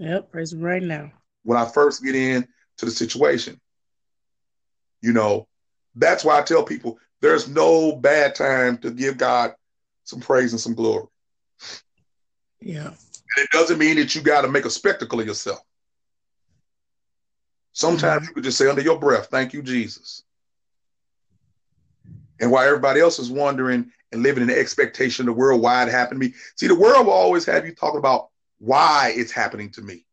Yep. 0.00 0.32
Praise 0.32 0.52
him 0.54 0.62
right 0.62 0.82
now. 0.82 1.12
when 1.42 1.58
I 1.58 1.66
first 1.66 2.02
get 2.02 2.14
in 2.14 2.48
to 2.78 2.86
the 2.86 2.90
situation. 2.90 3.60
You 5.02 5.12
know, 5.12 5.46
that's 5.94 6.24
why 6.24 6.38
I 6.38 6.42
tell 6.42 6.62
people 6.62 6.98
there's 7.20 7.48
no 7.48 7.96
bad 7.96 8.34
time 8.34 8.78
to 8.78 8.90
give 8.90 9.18
God 9.18 9.52
some 10.04 10.20
praise 10.20 10.52
and 10.52 10.60
some 10.60 10.74
glory. 10.74 11.06
Yeah. 12.60 12.88
And 12.88 13.44
it 13.44 13.50
doesn't 13.52 13.78
mean 13.78 13.96
that 13.96 14.14
you 14.14 14.22
got 14.22 14.42
to 14.42 14.48
make 14.48 14.64
a 14.64 14.70
spectacle 14.70 15.20
of 15.20 15.26
yourself. 15.26 15.60
Sometimes 17.72 18.22
mm-hmm. 18.22 18.28
you 18.28 18.34
could 18.34 18.44
just 18.44 18.58
say 18.58 18.68
under 18.68 18.82
your 18.82 18.98
breath, 18.98 19.28
thank 19.30 19.52
you, 19.52 19.62
Jesus. 19.62 20.24
And 22.40 22.50
while 22.50 22.66
everybody 22.66 23.00
else 23.00 23.18
is 23.18 23.30
wondering 23.30 23.92
and 24.12 24.22
living 24.22 24.42
in 24.42 24.48
the 24.48 24.58
expectation 24.58 25.28
of 25.28 25.34
the 25.34 25.38
world, 25.38 25.60
why 25.60 25.82
it 25.82 25.90
happened 25.90 26.20
to 26.20 26.26
me. 26.26 26.34
See, 26.56 26.66
the 26.66 26.74
world 26.74 27.06
will 27.06 27.12
always 27.12 27.44
have 27.44 27.66
you 27.66 27.74
talking 27.74 27.98
about 27.98 28.29
why 28.60 29.12
it's 29.16 29.32
happening 29.32 29.70
to 29.70 29.82
me. 29.82 30.04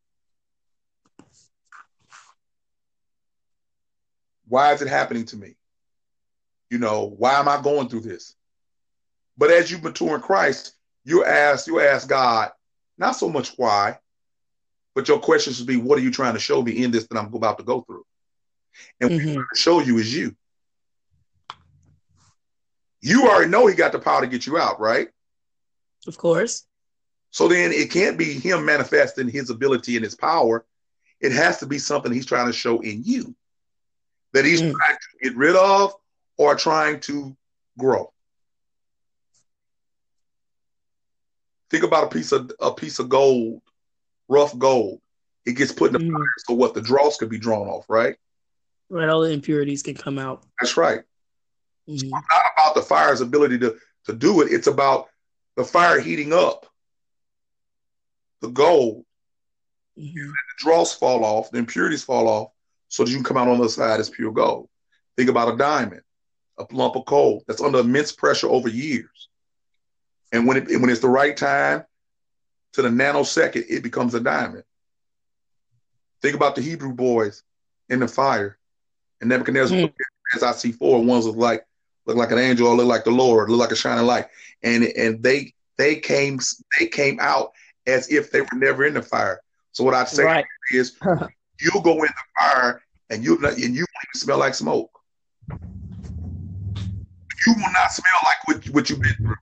Why 4.48 4.74
is 4.74 4.82
it 4.82 4.88
happening 4.88 5.26
to 5.26 5.38
me? 5.38 5.56
You 6.70 6.80
know, 6.80 7.04
why 7.18 7.40
am 7.40 7.50
I 7.50 7.62
going 7.62 7.90
through 7.90 8.02
this? 8.02 8.34
But 9.38 9.52
as 9.52 9.70
you 9.70 9.78
mature 9.78 10.16
in 10.16 10.22
Christ, 10.22 10.74
you 11.04 11.24
ask, 11.26 11.68
you 11.68 11.82
ask 11.82 12.08
God, 12.08 12.52
not 12.98 13.12
so 13.12 13.30
much 13.30 13.54
why, 13.58 14.00
but 14.96 15.08
your 15.08 15.20
question 15.20 15.54
should 15.54 15.68
be, 15.68 15.78
what 15.78 16.00
are 16.00 16.02
you 16.02 16.12
trying 16.12 16.34
to 16.34 16.40
show 16.40 16.62
me 16.62 16.84
in 16.84 16.92
this 16.92 17.06
that 17.08 17.18
I'm 17.18 17.34
about 17.34 17.58
to 17.60 17.64
go 17.64 17.82
through? 17.82 18.06
And 19.00 19.12
what 19.12 19.20
Mhm. 19.20 19.24
he's 19.26 19.34
trying 19.36 19.48
to 19.54 19.60
show 19.60 19.80
you 19.82 19.98
is 19.98 20.14
you. 20.14 20.36
You 23.02 23.28
already 23.30 23.50
know 23.50 23.68
he 23.68 23.76
got 23.76 23.92
the 23.92 24.00
power 24.00 24.22
to 24.22 24.28
get 24.28 24.48
you 24.48 24.58
out, 24.58 24.80
right? 24.80 25.10
Of 26.08 26.18
course. 26.18 26.66
So 27.38 27.48
then 27.48 27.72
it 27.72 27.92
can't 27.92 28.18
be 28.18 28.34
him 28.34 28.66
manifesting 28.66 29.30
his 29.30 29.52
ability 29.52 29.96
and 29.96 30.04
his 30.04 30.16
power. 30.16 30.66
It 31.22 31.32
has 31.34 31.60
to 31.60 31.68
be 31.68 31.78
something 31.78 32.12
he's 32.12 32.26
trying 32.26 32.48
to 32.48 32.52
show 32.52 32.80
in 32.80 33.04
you 33.04 33.36
that 34.34 34.44
he's 34.44 34.60
Mm. 34.60 34.74
trying 34.74 34.96
to 34.96 35.20
get 35.22 35.38
rid 35.38 35.56
of 35.56 35.94
or 36.38 36.56
trying 36.56 37.00
to 37.02 37.38
grow. 37.78 38.12
Think 41.70 41.84
about 41.84 42.06
a 42.06 42.10
piece 42.10 42.32
of 42.32 42.52
a 42.60 42.74
piece 42.74 42.98
of 42.98 43.08
gold, 43.08 43.62
rough 44.28 44.58
gold. 44.58 45.00
It 45.46 45.54
gets 45.54 45.72
put 45.72 45.94
in 45.94 45.94
the 45.94 46.00
Mhm. 46.00 46.14
fire 46.18 46.34
so 46.48 46.56
what 46.56 46.74
the 46.74 46.82
dross 46.82 47.18
could 47.18 47.30
be 47.30 47.38
drawn 47.38 47.68
off, 47.68 47.86
right? 47.88 48.18
Right. 48.90 49.10
All 49.10 49.22
the 49.22 49.30
impurities 49.30 49.84
can 49.84 49.94
come 49.94 50.18
out. 50.18 50.44
That's 50.60 50.76
right. 50.76 51.04
Mhm. 51.88 52.10
not 52.10 52.52
about 52.54 52.74
the 52.74 52.82
fire's 52.82 53.22
ability 53.22 53.60
to, 53.60 53.80
to 54.06 54.14
do 54.14 54.42
it. 54.42 54.52
It's 54.52 54.66
about 54.66 55.08
the 55.56 55.64
fire 55.64 56.00
heating 56.00 56.34
up 56.34 56.66
the 58.42 58.50
gold, 58.50 59.06
Mhm. 59.98 60.14
the 60.14 60.34
dross 60.58 60.94
fall 60.94 61.26
off, 61.26 61.52
the 61.52 61.58
impurities 61.58 62.04
fall 62.04 62.28
off, 62.28 62.52
so 62.88 63.04
that 63.04 63.10
you 63.10 63.18
can 63.18 63.24
come 63.24 63.38
out 63.38 63.48
on 63.48 63.58
the 63.58 63.64
other 63.64 63.72
side 63.72 64.00
as 64.00 64.10
pure 64.10 64.32
gold. 64.32 64.70
Think 65.16 65.30
about 65.30 65.54
a 65.54 65.58
diamond, 65.58 66.04
a 66.58 66.66
lump 66.72 66.96
of 66.96 67.06
coal 67.06 67.44
that's 67.48 67.62
under 67.62 67.80
immense 67.80 68.12
pressure 68.12 68.48
over 68.48 68.70
years. 68.70 69.30
And 70.32 70.48
when 70.48 70.58
it 70.58 70.80
when 70.80 70.90
it's 70.90 71.02
the 71.02 71.10
right 71.10 71.36
time, 71.36 71.84
to 72.74 72.82
the 72.82 72.90
nanosecond, 72.90 73.66
it 73.70 73.82
becomes 73.82 74.14
a 74.14 74.20
diamond. 74.20 74.64
Think 76.22 76.36
about 76.36 76.56
the 76.56 76.62
Hebrew 76.62 76.94
boys 76.94 77.44
in 77.90 78.00
the 78.00 78.08
fire. 78.08 78.58
And 79.20 79.30
Nebuchadnezzar, 79.30 79.78
Mm. 79.78 79.94
as 80.36 80.44
I 80.44 80.52
see 80.52 80.72
four, 80.72 81.04
ones 81.04 81.26
was 81.26 81.36
like 81.36 81.66
look 82.06 82.18
like 82.18 82.32
an 82.32 82.38
angel 82.38 82.68
or 82.68 82.76
look 82.76 82.88
like 82.88 83.04
the 83.04 83.12
Lord, 83.12 83.50
look 83.50 83.60
like 83.60 83.72
a 83.72 83.76
shining 83.76 84.06
light. 84.06 84.28
And 84.62 84.84
and 84.84 85.24
they 85.24 85.54
they 85.78 85.96
came 85.96 86.40
they 86.80 86.88
came 86.88 87.20
out 87.20 87.52
as 87.88 88.12
if 88.12 88.32
they 88.32 88.42
were 88.42 88.48
never 88.54 88.86
in 88.86 88.94
the 88.94 89.02
fire. 89.02 89.42
So 89.72 89.84
what 89.84 89.94
I'd 89.94 90.10
say 90.10 90.24
Right. 90.26 90.46
is 90.74 90.98
you'll 91.62 91.82
go 91.82 91.94
in 91.94 92.02
the 92.02 92.14
fire 92.40 92.82
and 93.10 93.24
you'll 93.24 93.44
and 93.46 93.58
you 93.58 93.64
won't 93.64 94.06
even 94.06 94.20
smell 94.20 94.38
like 94.38 94.54
smoke. 94.54 94.92
You 97.46 97.54
will 97.54 97.72
not 97.72 97.92
smell 97.92 98.22
like 98.24 98.48
what, 98.48 98.66
what 98.74 98.90
you've 98.90 99.02
been 99.02 99.14
through. 99.16 99.36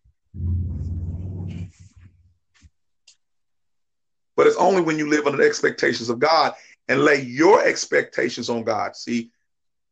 But 4.35 4.47
it's 4.47 4.57
only 4.57 4.81
when 4.81 4.99
you 4.99 5.09
live 5.09 5.25
under 5.25 5.37
the 5.37 5.47
expectations 5.47 6.09
of 6.09 6.19
God 6.19 6.53
and 6.87 7.01
lay 7.01 7.21
your 7.21 7.63
expectations 7.65 8.49
on 8.49 8.63
God. 8.63 8.95
See, 8.95 9.31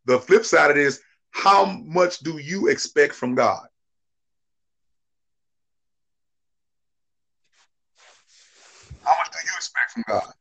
the 0.06 0.20
flip 0.20 0.46
side 0.46 0.70
of 0.70 0.78
it 0.78 0.84
is 0.84 1.02
how 1.32 1.66
much 1.66 2.20
do 2.20 2.38
you 2.38 2.68
expect 2.68 3.16
from 3.16 3.36
God? 3.36 3.66
How 9.04 9.16
much 9.18 9.32
do 9.32 9.38
you 9.44 9.52
expect 9.56 9.83
from 9.94 10.04
God? 10.08 10.34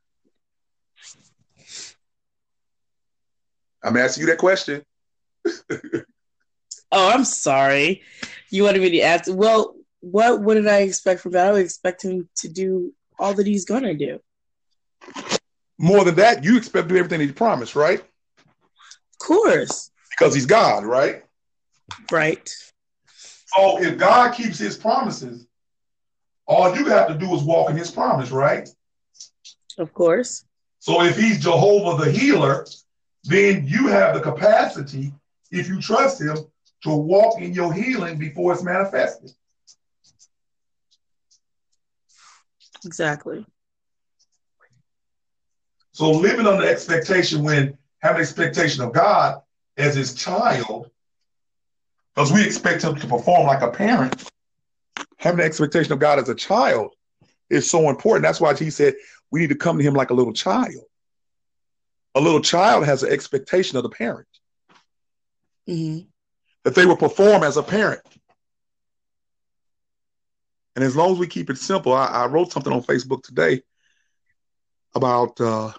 I'm 3.85 3.97
asking 3.97 4.23
you 4.23 4.27
that 4.29 4.39
question. 4.39 4.83
Oh, 6.95 7.11
I'm 7.11 7.25
sorry. 7.25 8.03
You 8.51 8.65
wanted 8.65 8.83
me 8.83 8.91
to 8.91 9.01
ask. 9.01 9.25
Well, 9.27 9.75
what 10.01 10.43
what 10.43 10.55
did 10.55 10.69
I 10.69 10.81
expect 10.81 11.21
from 11.21 11.33
God? 11.33 11.49
I 11.49 11.53
would 11.53 11.65
expect 11.65 12.05
him 12.05 12.29
to 12.37 12.49
do 12.49 12.93
all 13.19 13.33
that 13.33 13.47
he's 13.47 13.65
gonna 13.65 13.95
do. 13.95 14.21
More 15.79 16.05
than 16.05 16.17
that, 16.17 16.45
you 16.45 16.59
expect 16.59 16.89
to 16.89 16.95
do 16.95 16.99
everything 16.99 17.27
he 17.27 17.33
promised, 17.33 17.75
right? 17.75 18.01
Of 18.01 19.19
course. 19.19 19.91
Because 20.11 20.35
he's 20.35 20.45
God, 20.45 20.85
right? 20.85 21.25
Right. 22.11 22.55
So 23.47 23.83
if 23.83 23.97
God 23.97 24.35
keeps 24.35 24.59
his 24.59 24.77
promises, 24.77 25.47
all 26.47 26.77
you 26.77 26.85
have 26.87 27.09
to 27.09 27.15
do 27.15 27.35
is 27.35 27.43
walk 27.43 27.71
in 27.71 27.77
his 27.77 27.91
promise, 27.91 28.31
right? 28.31 28.69
Of 29.79 29.93
course. 29.95 30.45
So 30.79 31.03
if 31.03 31.17
he's 31.17 31.41
Jehovah 31.41 32.05
the 32.05 32.11
healer, 32.11 32.67
then 33.25 33.67
you 33.67 33.87
have 33.89 34.15
the 34.15 34.21
capacity, 34.21 35.13
if 35.51 35.69
you 35.69 35.81
trust 35.81 36.21
him, 36.21 36.37
to 36.83 36.91
walk 36.91 37.41
in 37.41 37.53
your 37.53 37.73
healing 37.73 38.19
before 38.19 38.53
it's 38.53 38.63
manifested. 38.63 39.31
Exactly. 42.85 43.47
So 45.93 46.11
living 46.11 46.47
under 46.47 46.67
expectation 46.67 47.45
when 47.45 47.79
having 48.01 48.23
expectation 48.23 48.83
of 48.83 48.93
God 48.93 49.41
as 49.77 49.95
his 49.95 50.15
child, 50.15 50.91
because 52.15 52.33
we 52.33 52.45
expect 52.45 52.83
him 52.83 52.97
to 52.97 53.07
perform 53.07 53.47
like 53.47 53.63
a 53.63 53.71
parent, 53.71 54.29
having 55.19 55.39
the 55.39 55.45
expectation 55.45 55.93
of 55.93 56.01
God 56.01 56.19
as 56.19 56.29
a 56.29 56.35
child 56.35 56.91
is 57.51 57.71
so 57.71 57.89
important. 57.89 58.25
That's 58.25 58.41
why 58.41 58.57
he 58.57 58.71
said 58.71 58.95
we 59.33 59.41
need 59.41 59.49
to 59.49 59.57
come 59.57 59.79
to 59.79 59.85
him 59.85 59.95
like 59.95 60.11
a 60.11 60.15
little 60.15 60.35
child. 60.35 60.85
A 62.15 62.21
little 62.21 62.43
child 62.43 62.85
has 62.85 63.03
an 63.03 63.11
expectation 63.11 63.77
of 63.79 63.83
the 63.83 63.89
parent 63.89 64.29
hmm 65.67 66.01
that 66.65 66.77
they 66.77 66.87
will 66.87 66.97
perform 66.97 67.43
as 67.43 67.57
a 67.57 67.63
parent. 67.63 68.03
And 70.77 70.85
as 70.85 70.95
long 70.95 71.13
as 71.13 71.19
we 71.19 71.27
keep 71.27 71.51
it 71.51 71.59
simple, 71.59 71.93
I, 71.93 72.07
I 72.07 72.27
wrote 72.27 72.53
something 72.53 72.73
on 72.73 72.85
Facebook 72.85 73.25
today 73.25 73.63
about 74.95 75.41
uh, 75.41 75.73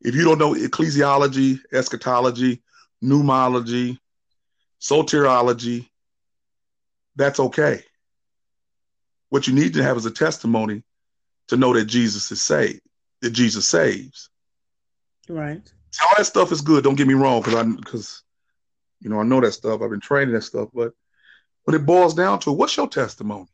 if 0.00 0.14
you 0.14 0.24
don't 0.24 0.38
know 0.38 0.54
ecclesiology, 0.54 1.58
eschatology, 1.72 2.62
pneumology, 3.02 3.98
soteriology, 4.80 5.88
that's 7.16 7.40
okay. 7.40 7.82
What 9.30 9.48
you 9.48 9.54
need 9.54 9.74
to 9.74 9.82
have 9.82 9.96
is 9.96 10.06
a 10.06 10.10
testimony 10.12 10.84
to 11.50 11.56
know 11.56 11.72
that 11.74 11.84
Jesus 11.84 12.32
is 12.32 12.42
saved, 12.42 12.80
that 13.20 13.30
Jesus 13.30 13.66
saves. 13.66 14.30
Right. 15.28 15.72
All 16.02 16.12
that 16.16 16.24
stuff 16.24 16.50
is 16.50 16.60
good. 16.60 16.82
Don't 16.82 16.96
get 16.96 17.06
me 17.06 17.14
wrong, 17.14 17.42
because 17.42 17.54
I 17.54 17.62
because 17.64 18.22
you 19.00 19.10
know 19.10 19.20
I 19.20 19.24
know 19.24 19.40
that 19.40 19.52
stuff. 19.52 19.82
I've 19.82 19.90
been 19.90 20.00
training 20.00 20.34
that 20.34 20.42
stuff, 20.42 20.70
but 20.72 20.92
when 21.64 21.74
it 21.74 21.84
boils 21.84 22.14
down 22.14 22.40
to 22.40 22.52
what's 22.52 22.76
your 22.76 22.88
testimony? 22.88 23.46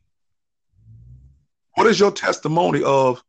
what 1.77 1.85
is 1.85 1.99
your 1.99 2.11
testimony 2.11 2.81
of 2.81 3.23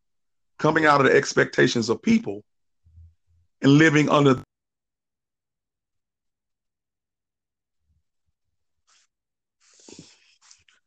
coming 0.59 0.87
out 0.87 1.01
of 1.03 1.07
the 1.07 1.15
expectations 1.15 1.91
of 1.91 2.01
people 2.01 2.43
and 3.61 3.73
living 3.73 4.09
under 4.09 4.43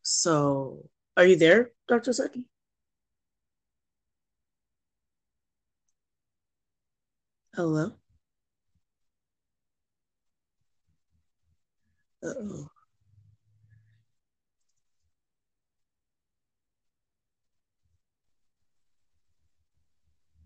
So, 0.02 0.90
are 1.16 1.26
you 1.26 1.36
there, 1.36 1.72
Dr. 1.88 2.14
Sutton? 2.14 2.46
Hello? 7.55 7.91
Uh-oh. 12.24 12.67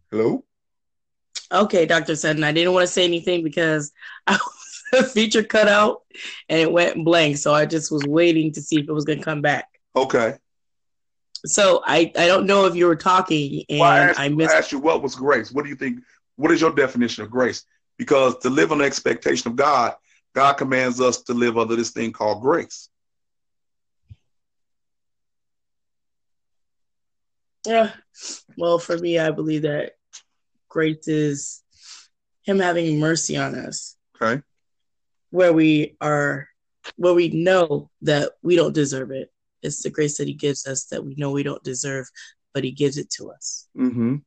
Hello? 0.10 0.44
Okay, 1.52 1.86
Dr. 1.86 2.16
Sutton. 2.16 2.44
I 2.44 2.52
didn't 2.52 2.74
want 2.74 2.88
to 2.88 2.92
say 2.92 3.04
anything 3.04 3.44
because 3.44 3.92
I 4.28 4.38
the 4.92 5.04
feature 5.04 5.44
cut 5.44 5.68
out 5.68 6.04
and 6.50 6.60
it 6.60 6.72
went 6.72 7.04
blank. 7.04 7.38
So 7.38 7.54
I 7.54 7.66
just 7.66 7.92
was 7.92 8.04
waiting 8.06 8.52
to 8.54 8.62
see 8.62 8.80
if 8.80 8.88
it 8.88 8.94
was 8.94 9.06
going 9.06 9.20
to 9.20 9.26
come 9.26 9.42
back. 9.42 9.68
Okay. 9.96 10.36
So 11.46 11.84
I, 11.86 12.12
I 12.18 12.28
don't 12.28 12.48
know 12.48 12.66
if 12.66 12.76
you 12.76 12.88
were 12.88 12.96
talking 12.96 13.64
and 13.70 13.80
well, 13.80 13.92
I, 13.92 14.00
asked, 14.00 14.20
I 14.20 14.30
missed. 14.30 14.54
I 14.54 14.58
asked 14.58 14.72
you 14.72 14.80
what 14.80 15.04
was 15.04 15.16
grace. 15.16 15.52
What 15.52 15.64
do 15.64 15.70
you 15.70 15.76
think? 15.76 16.00
What 16.36 16.52
is 16.52 16.62
your 16.62 16.74
definition 16.74 17.24
of 17.24 17.32
grace? 17.32 17.64
Because 17.98 18.38
to 18.40 18.50
live 18.50 18.72
on 18.72 18.80
the 18.80 18.86
expectation 18.86 19.50
of 19.50 19.56
God, 19.56 19.94
God 20.34 20.54
commands 20.54 21.00
us 21.00 21.22
to 21.24 21.34
live 21.34 21.58
under 21.58 21.76
this 21.76 21.92
thing 21.92 22.12
called 22.12 22.42
grace. 22.42 22.90
Yeah. 27.66 27.92
Well, 28.58 28.80
for 28.80 28.98
me, 28.98 29.18
I 29.18 29.32
believe 29.32 29.64
that 29.64 29.94
grace 30.70 31.08
is 31.08 31.64
Him 32.44 32.60
having 32.60 33.00
mercy 33.00 33.38
on 33.38 33.56
us. 33.56 33.96
Okay 34.22 34.42
where 35.36 35.52
we 35.52 35.98
are 36.00 36.48
where 36.96 37.14
we 37.14 37.28
know 37.30 37.90
that 38.02 38.32
we 38.42 38.56
don't 38.56 38.74
deserve 38.74 39.12
it. 39.12 39.32
It's 39.62 39.84
the 39.84 39.90
grace 39.90 40.18
that 40.18 40.28
he 40.28 40.34
gives 40.34 40.66
us 40.66 40.86
that 40.86 41.04
we 41.04 41.16
know 41.16 41.32
we 41.32 41.44
don't 41.44 41.64
deserve, 41.64 42.10
but 42.54 42.64
he 42.64 42.72
gives 42.72 42.98
it 42.98 43.10
to 43.18 43.32
us. 43.32 43.68
Mm-hmm. 43.78 44.18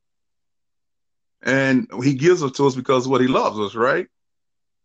And 1.41 1.87
he 2.03 2.13
gives 2.13 2.41
it 2.41 2.55
to 2.55 2.67
us 2.67 2.75
because 2.75 3.07
what 3.07 3.21
he 3.21 3.27
loves 3.27 3.59
us, 3.59 3.75
right? 3.75 4.07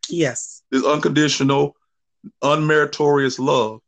Yes. 0.09 0.63
This 0.71 0.85
unconditional, 0.85 1.77
unmeritorious 2.43 3.39
love. 3.39 3.81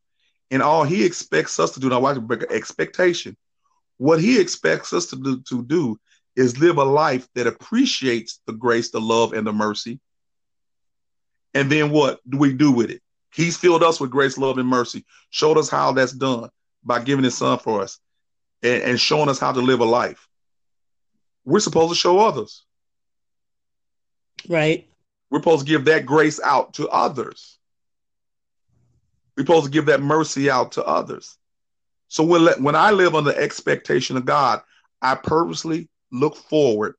And 0.50 0.62
all 0.62 0.85
he 0.85 1.04
expects 1.04 1.58
us 1.58 1.73
to 1.73 1.80
do, 1.80 1.88
now 1.88 2.00
watch 2.00 2.16
the 2.16 2.46
expectation. 2.50 3.37
What 3.99 4.20
he 4.20 4.40
expects 4.40 4.92
us 4.92 5.06
to 5.06 5.16
do, 5.16 5.42
to 5.49 5.62
do 5.62 5.99
is 6.35 6.58
live 6.58 6.78
a 6.78 6.85
life 6.85 7.26
that 7.35 7.46
appreciates 7.46 8.40
the 8.46 8.52
grace, 8.52 8.90
the 8.90 9.00
love, 9.00 9.32
and 9.32 9.46
the 9.46 9.52
mercy 9.52 10.00
and 11.56 11.73
then 11.73 11.90
what 11.90 12.20
do 12.28 12.37
we 12.37 12.52
do 12.52 12.70
with 12.70 12.90
it? 12.90 13.00
He's 13.32 13.56
filled 13.56 13.82
us 13.82 13.99
with 13.99 14.11
grace, 14.11 14.37
love, 14.37 14.58
and 14.58 14.68
mercy. 14.68 15.06
Showed 15.30 15.56
us 15.56 15.70
how 15.70 15.90
that's 15.92 16.12
done 16.12 16.50
by 16.85 17.00
giving 17.00 17.25
his 17.25 17.38
son 17.38 17.58
for 17.58 17.80
us 17.80 17.99
and, 18.62 18.82
and 18.82 19.00
showing 19.00 19.30
us 19.30 19.38
how 19.38 19.52
to 19.52 19.61
live 19.61 19.80
a 19.80 19.87
life. 19.87 20.28
We're 21.46 21.60
supposed 21.60 21.92
to 21.92 21.98
show 21.98 22.18
others. 22.18 22.64
Right. 24.48 24.88
We're 25.30 25.38
supposed 25.38 25.64
to 25.64 25.70
give 25.70 25.86
that 25.86 26.04
grace 26.04 26.40
out 26.40 26.74
to 26.74 26.88
others. 26.88 27.58
We're 29.36 29.44
supposed 29.44 29.66
to 29.66 29.70
give 29.70 29.86
that 29.86 30.02
mercy 30.02 30.50
out 30.50 30.72
to 30.72 30.84
others. 30.84 31.38
So 32.08 32.24
when, 32.24 32.46
when 32.62 32.74
I 32.74 32.90
live 32.90 33.14
under 33.14 33.34
expectation 33.34 34.16
of 34.16 34.24
God, 34.24 34.60
I 35.00 35.14
purposely 35.14 35.88
look 36.10 36.36
forward 36.36 36.94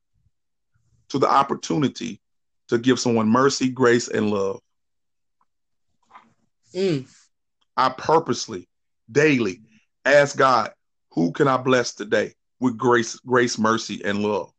to 1.10 1.18
the 1.18 1.28
opportunity 1.28 2.20
to 2.68 2.78
give 2.78 2.98
someone 2.98 3.28
mercy, 3.28 3.68
grace, 3.68 4.08
and 4.08 4.30
love. 4.30 4.60
Mm. 6.74 7.06
I 7.76 7.88
purposely, 7.90 8.68
daily 9.10 9.62
ask 10.04 10.36
God, 10.36 10.72
who 11.12 11.32
can 11.32 11.48
I 11.48 11.56
bless 11.56 11.94
today 11.94 12.34
with 12.60 12.76
grace, 12.76 13.16
grace, 13.20 13.58
mercy, 13.58 14.02
and 14.04 14.22
love? 14.22 14.52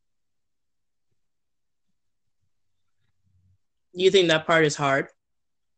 You 3.94 4.12
think 4.12 4.30
that 4.30 4.46
part 4.46 4.66
is 4.66 4.76
hard? 4.76 5.08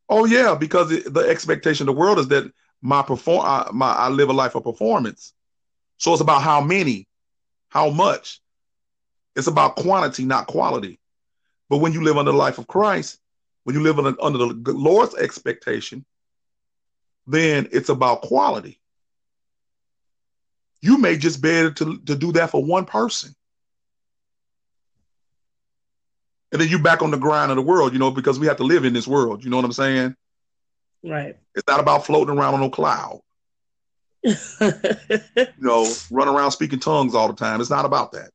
Oh 0.09 0.25
yeah, 0.25 0.55
because 0.55 0.89
the 0.89 1.25
expectation 1.29 1.87
of 1.87 1.95
the 1.95 1.99
world 1.99 2.19
is 2.19 2.27
that 2.27 2.51
my 2.81 3.01
perform, 3.01 3.45
I, 3.45 3.69
my 3.71 3.91
I 3.91 4.09
live 4.09 4.29
a 4.29 4.33
life 4.33 4.55
of 4.55 4.63
performance. 4.63 5.33
So 5.97 6.11
it's 6.11 6.21
about 6.21 6.41
how 6.41 6.61
many, 6.61 7.07
how 7.69 7.89
much. 7.89 8.41
It's 9.35 9.47
about 9.47 9.77
quantity, 9.77 10.25
not 10.25 10.47
quality. 10.47 10.99
But 11.69 11.77
when 11.77 11.93
you 11.93 12.03
live 12.03 12.17
under 12.17 12.33
the 12.33 12.37
life 12.37 12.57
of 12.57 12.67
Christ, 12.67 13.19
when 13.63 13.75
you 13.75 13.81
live 13.81 13.97
under, 13.97 14.21
under 14.21 14.37
the 14.39 14.73
Lord's 14.73 15.15
expectation, 15.15 16.03
then 17.27 17.69
it's 17.71 17.87
about 17.87 18.23
quality. 18.23 18.80
You 20.81 20.97
may 20.97 21.17
just 21.17 21.41
be 21.41 21.49
able 21.49 21.73
to, 21.75 21.99
to 21.99 22.15
do 22.15 22.31
that 22.33 22.49
for 22.49 22.63
one 22.63 22.85
person. 22.85 23.35
And 26.51 26.59
then 26.59 26.67
you 26.67 26.79
back 26.79 27.01
on 27.01 27.11
the 27.11 27.17
grind 27.17 27.51
of 27.51 27.55
the 27.55 27.61
world, 27.61 27.93
you 27.93 27.99
know, 27.99 28.11
because 28.11 28.39
we 28.39 28.47
have 28.47 28.57
to 28.57 28.63
live 28.63 28.83
in 28.83 28.93
this 28.93 29.07
world. 29.07 29.43
You 29.43 29.49
know 29.49 29.55
what 29.55 29.65
I'm 29.65 29.71
saying? 29.71 30.15
Right. 31.03 31.37
It's 31.55 31.67
not 31.67 31.79
about 31.79 32.05
floating 32.05 32.37
around 32.37 32.55
on 32.55 32.63
a 32.63 32.69
cloud. 32.69 33.21
you 34.23 34.33
know, 35.59 35.91
run 36.11 36.27
around 36.27 36.51
speaking 36.51 36.79
tongues 36.79 37.15
all 37.15 37.27
the 37.27 37.33
time. 37.33 37.61
It's 37.61 37.69
not 37.69 37.85
about 37.85 38.11
that. 38.11 38.31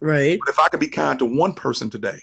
Right. 0.00 0.38
But 0.38 0.50
if 0.50 0.58
I 0.58 0.68
could 0.68 0.80
be 0.80 0.88
kind 0.88 1.18
to 1.18 1.24
one 1.24 1.54
person 1.54 1.90
today, 1.90 2.20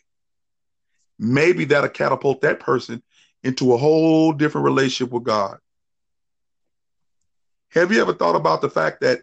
maybe 1.19 1.65
that'll 1.65 1.89
catapult 1.89 2.41
that 2.41 2.59
person 2.59 3.01
into 3.43 3.73
a 3.73 3.77
whole 3.77 4.33
different 4.33 4.65
relationship 4.65 5.11
with 5.11 5.23
God. 5.23 5.57
Have 7.75 7.91
you 7.91 8.01
ever 8.01 8.13
thought 8.13 8.35
about 8.35 8.61
the 8.61 8.69
fact 8.69 9.01
that 9.01 9.21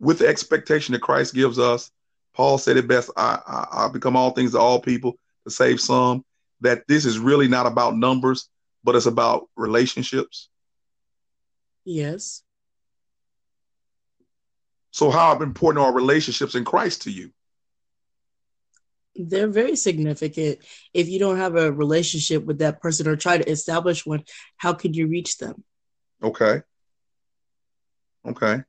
with 0.00 0.18
the 0.18 0.26
expectation 0.26 0.92
that 0.92 1.02
Christ 1.02 1.34
gives 1.34 1.58
us, 1.58 1.90
Paul 2.34 2.58
said 2.58 2.76
it 2.76 2.88
best, 2.88 3.10
I, 3.16 3.38
I, 3.46 3.84
I 3.84 3.88
become 3.88 4.16
all 4.16 4.32
things 4.32 4.52
to 4.52 4.58
all 4.58 4.80
people 4.80 5.14
to 5.44 5.50
save 5.50 5.80
some, 5.80 6.24
that 6.60 6.82
this 6.88 7.04
is 7.06 7.18
really 7.18 7.48
not 7.48 7.66
about 7.66 7.96
numbers, 7.96 8.48
but 8.84 8.96
it's 8.96 9.06
about 9.06 9.48
relationships? 9.56 10.48
Yes. 11.84 12.42
So, 14.90 15.10
how 15.10 15.40
important 15.40 15.84
are 15.84 15.92
relationships 15.92 16.54
in 16.54 16.64
Christ 16.64 17.02
to 17.02 17.10
you? 17.10 17.30
they're 19.16 19.48
very 19.48 19.76
significant. 19.76 20.58
If 20.94 21.08
you 21.08 21.18
don't 21.18 21.36
have 21.36 21.56
a 21.56 21.72
relationship 21.72 22.44
with 22.44 22.58
that 22.58 22.80
person 22.80 23.08
or 23.08 23.16
try 23.16 23.38
to 23.38 23.50
establish 23.50 24.06
one, 24.06 24.24
how 24.56 24.72
can 24.72 24.94
you 24.94 25.08
reach 25.08 25.38
them? 25.38 25.64
Okay. 26.22 26.62
Okay. 28.26 28.62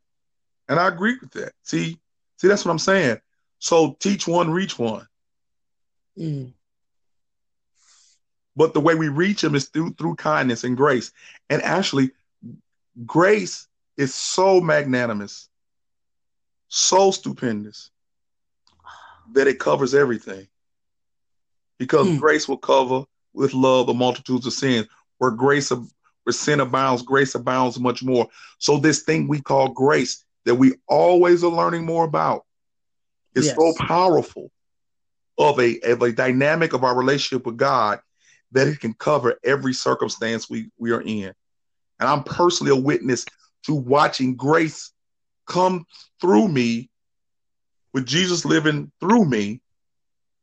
And 0.67 0.79
I 0.79 0.87
agree 0.87 1.17
with 1.19 1.31
that. 1.31 1.53
See, 1.63 1.99
see, 2.37 2.47
that's 2.47 2.65
what 2.65 2.71
I'm 2.71 2.79
saying. 2.79 3.19
So 3.59 3.95
teach 3.99 4.27
one, 4.27 4.49
reach 4.51 4.79
one. 4.79 5.07
Mm. 6.17 6.53
But 8.55 8.73
the 8.73 8.81
way 8.81 8.95
we 8.95 9.07
reach 9.07 9.41
them 9.41 9.55
is 9.55 9.69
through 9.69 9.93
through 9.93 10.15
kindness 10.15 10.63
and 10.63 10.75
grace. 10.75 11.11
And 11.49 11.61
actually, 11.61 12.11
grace 13.05 13.67
is 13.97 14.13
so 14.13 14.59
magnanimous, 14.59 15.49
so 16.67 17.11
stupendous 17.11 17.91
that 19.33 19.47
it 19.47 19.59
covers 19.59 19.93
everything. 19.93 20.47
Because 21.77 22.07
mm. 22.07 22.19
grace 22.19 22.47
will 22.47 22.57
cover 22.57 23.05
with 23.33 23.53
love 23.53 23.87
the 23.87 23.93
multitudes 23.93 24.45
of 24.45 24.53
sins. 24.53 24.87
Where 25.17 25.31
grace 25.31 25.71
where 26.23 26.34
sin 26.34 26.60
abounds, 26.60 27.01
grace 27.01 27.36
abounds 27.36 27.79
much 27.79 28.03
more. 28.03 28.27
So 28.60 28.77
this 28.77 29.01
thing 29.01 29.27
we 29.27 29.41
call 29.41 29.69
grace 29.69 30.23
that 30.45 30.55
we 30.55 30.73
always 30.88 31.43
are 31.43 31.51
learning 31.51 31.86
more 31.86 32.05
about 32.05 32.45
is 33.36 33.47
yes. 33.47 33.55
so 33.55 33.73
powerful 33.88 34.51
of 35.38 35.60
a 35.60 35.79
of 35.81 36.01
a 36.01 36.12
dynamic 36.12 36.73
of 36.73 36.84
our 36.84 36.95
relationship 36.95 37.45
with 37.45 37.57
God 37.57 37.99
that 38.51 38.67
it 38.67 38.79
can 38.79 38.93
cover 38.93 39.39
every 39.43 39.73
circumstance 39.73 40.49
we, 40.49 40.69
we 40.77 40.91
are 40.91 41.01
in. 41.01 41.34
And 41.99 42.10
I'm 42.10 42.23
personally 42.23 42.71
a 42.71 42.81
witness 42.81 43.25
to 43.65 43.73
watching 43.73 44.36
grace 44.36 44.91
come 45.47 45.86
through 46.19 46.49
me 46.49 46.89
with 47.93 48.05
Jesus 48.05 48.45
living 48.45 48.91
through 48.99 49.25
me 49.25 49.62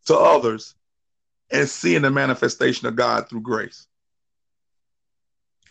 to 0.07 0.17
others 0.17 0.75
and 1.51 1.69
seeing 1.69 2.03
the 2.03 2.11
manifestation 2.11 2.87
of 2.87 2.97
God 2.97 3.29
through 3.29 3.43
grace. 3.43 3.88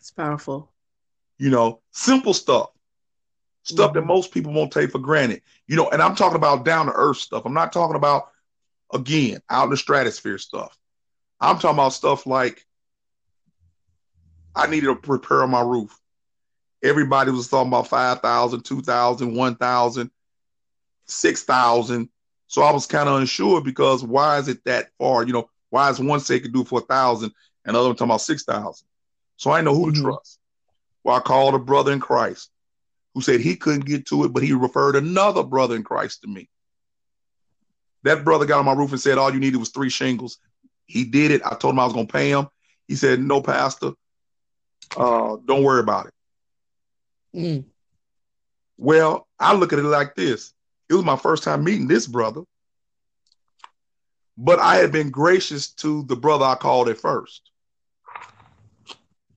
It's 0.07 0.11
powerful. 0.13 0.71
You 1.37 1.49
know, 1.49 1.81
simple 1.91 2.33
stuff. 2.33 2.69
Stuff 3.63 3.89
mm-hmm. 3.89 3.99
that 3.99 4.05
most 4.05 4.31
people 4.31 4.53
won't 4.53 4.71
take 4.71 4.91
for 4.91 4.99
granted. 4.99 5.41
You 5.67 5.75
know, 5.75 5.89
and 5.89 6.01
I'm 6.01 6.15
talking 6.15 6.37
about 6.37 6.63
down 6.63 6.85
to 6.85 6.93
earth 6.93 7.17
stuff. 7.17 7.43
I'm 7.45 7.53
not 7.53 7.73
talking 7.73 7.97
about 7.97 8.29
again 8.93 9.41
out 9.49 9.65
in 9.65 9.71
the 9.71 9.75
stratosphere 9.75 10.37
stuff. 10.37 10.77
I'm 11.41 11.59
talking 11.59 11.75
about 11.75 11.89
stuff 11.89 12.25
like 12.25 12.65
I 14.55 14.67
needed 14.67 14.85
to 14.85 15.11
repair 15.11 15.45
my 15.45 15.59
roof. 15.59 15.93
Everybody 16.81 17.31
was 17.31 17.49
talking 17.49 17.67
about 17.67 17.89
5,000, 17.89 18.63
2,000, 18.63 19.35
1,000 19.35 20.11
six 21.07 21.43
thousand. 21.43 22.07
So 22.47 22.61
I 22.61 22.71
was 22.71 22.87
kind 22.87 23.09
of 23.09 23.19
unsure 23.19 23.59
because 23.59 24.05
why 24.05 24.37
is 24.37 24.47
it 24.47 24.63
that 24.63 24.87
far? 24.97 25.25
You 25.25 25.33
know, 25.33 25.49
why 25.69 25.89
is 25.89 25.99
one 25.99 26.21
say 26.21 26.39
could 26.39 26.53
do 26.53 26.61
it 26.61 26.69
for 26.69 26.79
a 26.79 26.83
thousand 26.83 27.33
and 27.65 27.75
the 27.75 27.79
other 27.79 27.89
one 27.89 27.97
talking 27.97 28.11
about 28.11 28.21
six 28.21 28.45
thousand? 28.45 28.87
So 29.37 29.51
I 29.51 29.61
know 29.61 29.73
who 29.73 29.87
mm-hmm. 29.87 29.95
to 29.95 30.01
trust. 30.01 30.39
Well, 31.03 31.15
I 31.15 31.19
called 31.21 31.55
a 31.55 31.59
brother 31.59 31.93
in 31.93 31.99
Christ 31.99 32.49
who 33.13 33.21
said 33.21 33.39
he 33.39 33.55
couldn't 33.55 33.85
get 33.85 34.05
to 34.07 34.25
it, 34.25 34.33
but 34.33 34.43
he 34.43 34.53
referred 34.53 34.95
another 34.95 35.43
brother 35.43 35.75
in 35.75 35.83
Christ 35.83 36.21
to 36.21 36.27
me. 36.27 36.49
That 38.03 38.23
brother 38.23 38.45
got 38.45 38.59
on 38.59 38.65
my 38.65 38.73
roof 38.73 38.91
and 38.91 39.01
said 39.01 39.17
all 39.17 39.33
you 39.33 39.39
needed 39.39 39.57
was 39.57 39.69
three 39.69 39.89
shingles. 39.89 40.37
He 40.85 41.03
did 41.03 41.31
it. 41.31 41.41
I 41.45 41.55
told 41.55 41.73
him 41.73 41.79
I 41.79 41.85
was 41.85 41.93
going 41.93 42.07
to 42.07 42.13
pay 42.13 42.29
him. 42.29 42.47
He 42.87 42.95
said, 42.95 43.19
"No, 43.19 43.41
Pastor, 43.41 43.91
uh, 44.95 45.37
don't 45.45 45.63
worry 45.63 45.81
about 45.81 46.07
it." 46.07 46.13
Mm. 47.35 47.65
Well, 48.77 49.27
I 49.39 49.53
look 49.55 49.73
at 49.73 49.79
it 49.79 49.83
like 49.83 50.15
this: 50.15 50.53
it 50.89 50.93
was 50.93 51.03
my 51.03 51.17
first 51.17 51.43
time 51.43 51.63
meeting 51.63 51.87
this 51.87 52.07
brother, 52.07 52.43
but 54.37 54.59
I 54.59 54.75
had 54.75 54.91
been 54.91 55.09
gracious 55.09 55.69
to 55.71 56.03
the 56.03 56.15
brother 56.15 56.45
I 56.45 56.55
called 56.55 56.87
at 56.87 56.97
first, 56.97 57.49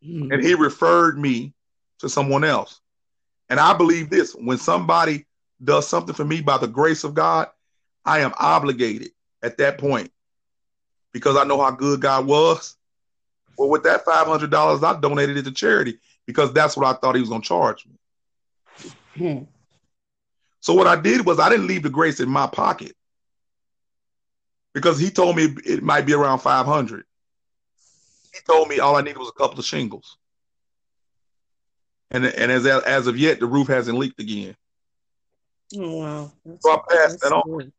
mm. 0.04 0.32
and 0.32 0.42
he 0.42 0.54
referred 0.54 1.18
me 1.18 1.52
to 1.98 2.08
someone 2.08 2.44
else. 2.44 2.80
And 3.48 3.58
I 3.60 3.74
believe 3.74 4.10
this: 4.10 4.34
when 4.34 4.58
somebody 4.58 5.26
does 5.62 5.86
something 5.86 6.14
for 6.14 6.24
me 6.24 6.40
by 6.40 6.58
the 6.58 6.68
grace 6.68 7.04
of 7.04 7.14
God, 7.14 7.48
I 8.04 8.20
am 8.20 8.32
obligated 8.38 9.10
at 9.42 9.58
that 9.58 9.78
point 9.78 10.10
because 11.12 11.36
I 11.36 11.44
know 11.44 11.60
how 11.60 11.70
good 11.70 12.00
God 12.00 12.26
was. 12.26 12.76
Well, 13.58 13.68
with 13.68 13.82
that 13.84 14.04
five 14.04 14.26
hundred 14.26 14.50
dollars, 14.50 14.82
I 14.82 14.98
donated 14.98 15.36
it 15.36 15.44
to 15.44 15.52
charity 15.52 15.98
because 16.26 16.52
that's 16.52 16.76
what 16.76 16.86
I 16.86 16.98
thought 16.98 17.14
he 17.14 17.20
was 17.20 17.28
going 17.28 17.42
to 17.42 17.48
charge 17.48 17.86
me. 17.86 18.90
Hmm. 19.16 19.44
So 20.60 20.74
what 20.74 20.86
I 20.86 20.96
did 20.96 21.26
was 21.26 21.38
I 21.38 21.48
didn't 21.48 21.66
leave 21.66 21.82
the 21.82 21.90
grace 21.90 22.20
in 22.20 22.28
my 22.28 22.46
pocket 22.46 22.94
because 24.72 24.98
he 24.98 25.10
told 25.10 25.36
me 25.36 25.54
it 25.64 25.82
might 25.82 26.06
be 26.06 26.14
around 26.14 26.38
five 26.38 26.66
hundred. 26.66 27.04
He 28.33 28.40
told 28.47 28.69
me 28.69 28.79
all 28.79 28.97
I 28.97 29.03
needed 29.03 29.19
was 29.19 29.29
a 29.29 29.38
couple 29.38 29.59
of 29.59 29.64
shingles, 29.64 30.16
and 32.11 32.25
and 32.25 32.53
as 32.53 32.66
as 32.66 33.07
of 33.07 33.19
yet, 33.19 33.40
the 33.40 33.47
roof 33.47 33.69
hasn't 33.69 33.99
leaked 33.99 34.21
again. 34.21 34.57
Oh 35.77 35.99
wow! 35.99 36.33
That's, 36.45 36.62
so 36.62 36.73
I 36.73 36.79
passed 36.88 37.21
that 37.21 37.33
on. 37.33 37.59
Good. 37.59 37.73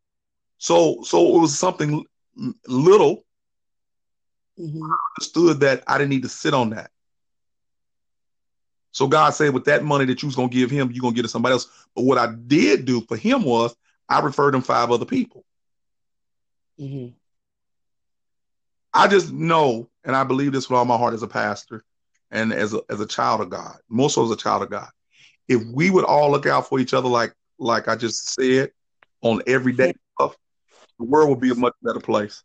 So 0.58 1.02
so 1.04 1.36
it 1.36 1.40
was 1.40 1.58
something 1.58 2.06
little. 2.68 3.24
Mm-hmm. 4.60 4.84
I 4.84 4.96
understood 5.18 5.62
that 5.62 5.84
I 5.88 5.98
didn't 5.98 6.12
need 6.12 6.24
to 6.24 6.30
sit 6.30 6.54
on 6.54 6.72
that. 6.72 6.92
So 8.92 9.08
God 9.08 9.30
said, 9.32 9.54
with 9.54 9.66
that 9.66 9.84
money 9.84 10.06
that 10.06 10.22
you 10.22 10.28
was 10.28 10.36
gonna 10.36 10.50
give 10.50 10.70
him, 10.70 10.92
you're 10.92 11.02
gonna 11.02 11.16
give 11.16 11.24
to 11.24 11.30
somebody 11.30 11.54
else. 11.54 11.68
But 11.96 12.04
what 12.04 12.18
I 12.18 12.34
did 12.48 12.86
do 12.86 13.02
for 13.02 13.16
him 13.16 13.44
was 13.44 13.76
I 14.10 14.20
referred 14.20 14.54
him 14.54 14.62
five 14.62 14.92
other 14.92 15.06
people. 15.06 15.46
Mm-hmm. 16.80 17.14
I 18.94 19.08
just 19.08 19.32
know, 19.32 19.90
and 20.04 20.16
I 20.16 20.24
believe 20.24 20.52
this 20.52 20.70
with 20.70 20.78
all 20.78 20.86
my 20.86 20.98
heart 20.98 21.14
as 21.14 21.24
a 21.24 21.28
pastor 21.28 21.84
and 22.32 22.54
as 22.54 22.74
a 22.74 22.82
as 22.90 23.00
a 23.00 23.08
child 23.08 23.42
of 23.42 23.50
God, 23.50 23.78
most 23.90 24.16
so 24.16 24.24
as 24.24 24.32
a 24.32 24.36
child 24.36 24.64
of 24.64 24.70
God. 24.70 24.90
If 25.48 25.64
we 25.74 25.90
would 25.90 26.06
all 26.06 26.32
look 26.32 26.46
out 26.46 26.68
for 26.68 26.80
each 26.80 26.94
other 26.94 27.10
like 27.10 27.34
like 27.60 27.88
I 27.88 27.96
just 27.96 28.34
said 28.34 28.72
on 29.22 29.42
everyday 29.48 29.94
stuff, 30.16 30.36
the 30.98 31.06
world 31.06 31.30
would 31.30 31.40
be 31.40 31.52
a 31.52 31.56
much 31.56 31.74
better 31.82 32.00
place. 32.00 32.44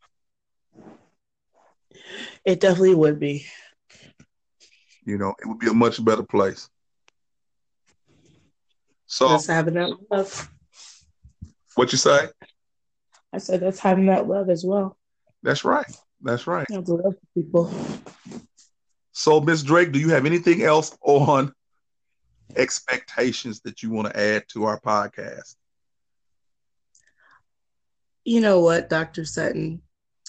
It 2.45 2.61
definitely 2.61 2.95
would 2.95 3.19
be. 3.19 3.47
You 5.05 5.19
know, 5.19 5.35
it 5.41 5.47
would 5.47 5.59
be 5.59 5.69
a 5.69 5.75
much 5.75 6.05
better 6.05 6.23
place. 6.23 6.69
So 9.07 9.29
that's 9.29 9.47
having 9.47 9.75
that 9.75 9.91
love. 10.11 10.51
What 11.77 11.93
you 11.93 11.99
say? 11.99 12.29
I 13.33 13.39
said 13.39 13.61
that's 13.61 13.79
having 13.79 14.07
that 14.07 14.27
love 14.27 14.51
as 14.51 14.65
well. 14.65 14.97
That's 15.43 15.65
right. 15.65 15.87
That's 16.27 16.47
right. 16.47 16.67
have 16.73 16.85
to 16.85 16.95
love 16.95 17.15
people. 17.35 17.73
So, 19.13 19.41
Miss 19.41 19.63
Drake, 19.63 19.93
do 19.93 20.01
you 20.01 20.11
have 20.11 20.27
anything 20.27 20.63
else 20.63 20.97
on 21.03 21.53
expectations 22.57 23.61
that 23.61 23.83
you 23.83 23.91
want 23.91 24.09
to 24.09 24.19
add 24.19 24.45
to 24.49 24.65
our 24.65 24.81
podcast? 24.81 25.55
You 28.25 28.41
know 28.41 28.61
what, 28.61 28.91
Dr. 28.91 29.25
Sutton? 29.25 29.83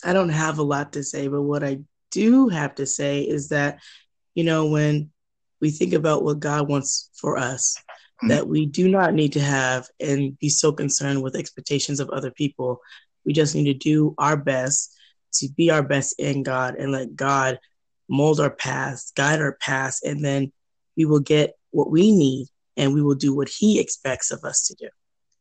I 0.03 0.13
don't 0.13 0.29
have 0.29 0.59
a 0.59 0.63
lot 0.63 0.93
to 0.93 1.03
say, 1.03 1.27
but 1.27 1.41
what 1.41 1.63
I 1.63 1.79
do 2.11 2.47
have 2.47 2.75
to 2.75 2.85
say 2.85 3.21
is 3.21 3.49
that, 3.49 3.79
you 4.35 4.43
know, 4.43 4.67
when 4.67 5.09
we 5.59 5.71
think 5.71 5.93
about 5.93 6.23
what 6.23 6.39
God 6.39 6.69
wants 6.69 7.09
for 7.15 7.39
us, 7.39 7.75
mm-hmm. 7.77 8.27
that 8.27 8.47
we 8.47 8.67
do 8.67 8.87
not 8.87 9.15
need 9.15 9.33
to 9.33 9.41
have 9.41 9.87
and 9.99 10.37
be 10.37 10.49
so 10.49 10.71
concerned 10.71 11.23
with 11.23 11.35
expectations 11.35 11.99
of 11.99 12.11
other 12.11 12.29
people. 12.29 12.81
We 13.25 13.33
just 13.33 13.55
need 13.55 13.65
to 13.65 13.73
do 13.73 14.13
our 14.19 14.37
best 14.37 14.93
to 15.33 15.49
be 15.55 15.69
our 15.69 15.83
best 15.83 16.19
in 16.19 16.43
God 16.43 16.75
and 16.75 16.91
let 16.91 17.15
God 17.15 17.59
mold 18.09 18.39
our 18.39 18.49
paths, 18.49 19.11
guide 19.15 19.41
our 19.41 19.57
paths, 19.59 20.01
and 20.03 20.23
then 20.23 20.51
we 20.95 21.05
will 21.05 21.19
get 21.19 21.55
what 21.71 21.91
we 21.91 22.11
need 22.11 22.47
and 22.75 22.93
we 22.93 23.01
will 23.01 23.15
do 23.15 23.35
what 23.35 23.49
He 23.49 23.79
expects 23.79 24.31
of 24.31 24.43
us 24.43 24.67
to 24.67 24.75
do. 24.75 24.89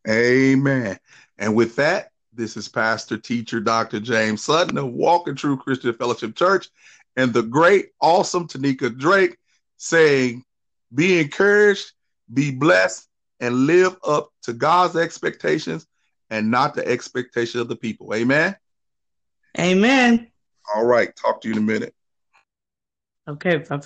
Amen. 0.08 0.98
And 1.38 1.54
with 1.54 1.76
that, 1.76 2.10
this 2.32 2.56
is 2.56 2.68
Pastor 2.68 3.16
Teacher 3.16 3.60
Dr. 3.60 4.00
James 4.00 4.42
Sutton 4.44 4.78
of 4.78 4.92
Walking 4.92 5.34
True 5.34 5.56
Christian 5.56 5.94
Fellowship 5.94 6.34
Church 6.34 6.68
and 7.16 7.32
the 7.32 7.42
great, 7.42 7.88
awesome 8.00 8.46
Tanika 8.46 8.96
Drake 8.96 9.36
saying, 9.78 10.44
Be 10.94 11.18
encouraged, 11.18 11.92
be 12.32 12.50
blessed, 12.50 13.08
and 13.40 13.66
live 13.66 13.96
up 14.04 14.30
to 14.42 14.52
God's 14.52 14.96
expectations 14.96 15.86
and 16.30 16.50
not 16.50 16.74
the 16.74 16.86
expectation 16.86 17.60
of 17.60 17.68
the 17.68 17.76
people. 17.76 18.14
Amen. 18.14 18.56
Amen. 19.58 20.30
All 20.74 20.84
right. 20.84 21.14
Talk 21.16 21.40
to 21.42 21.48
you 21.48 21.54
in 21.54 21.58
a 21.58 21.62
minute. 21.62 21.94
Okay. 23.28 23.58
Bye. 23.58 23.80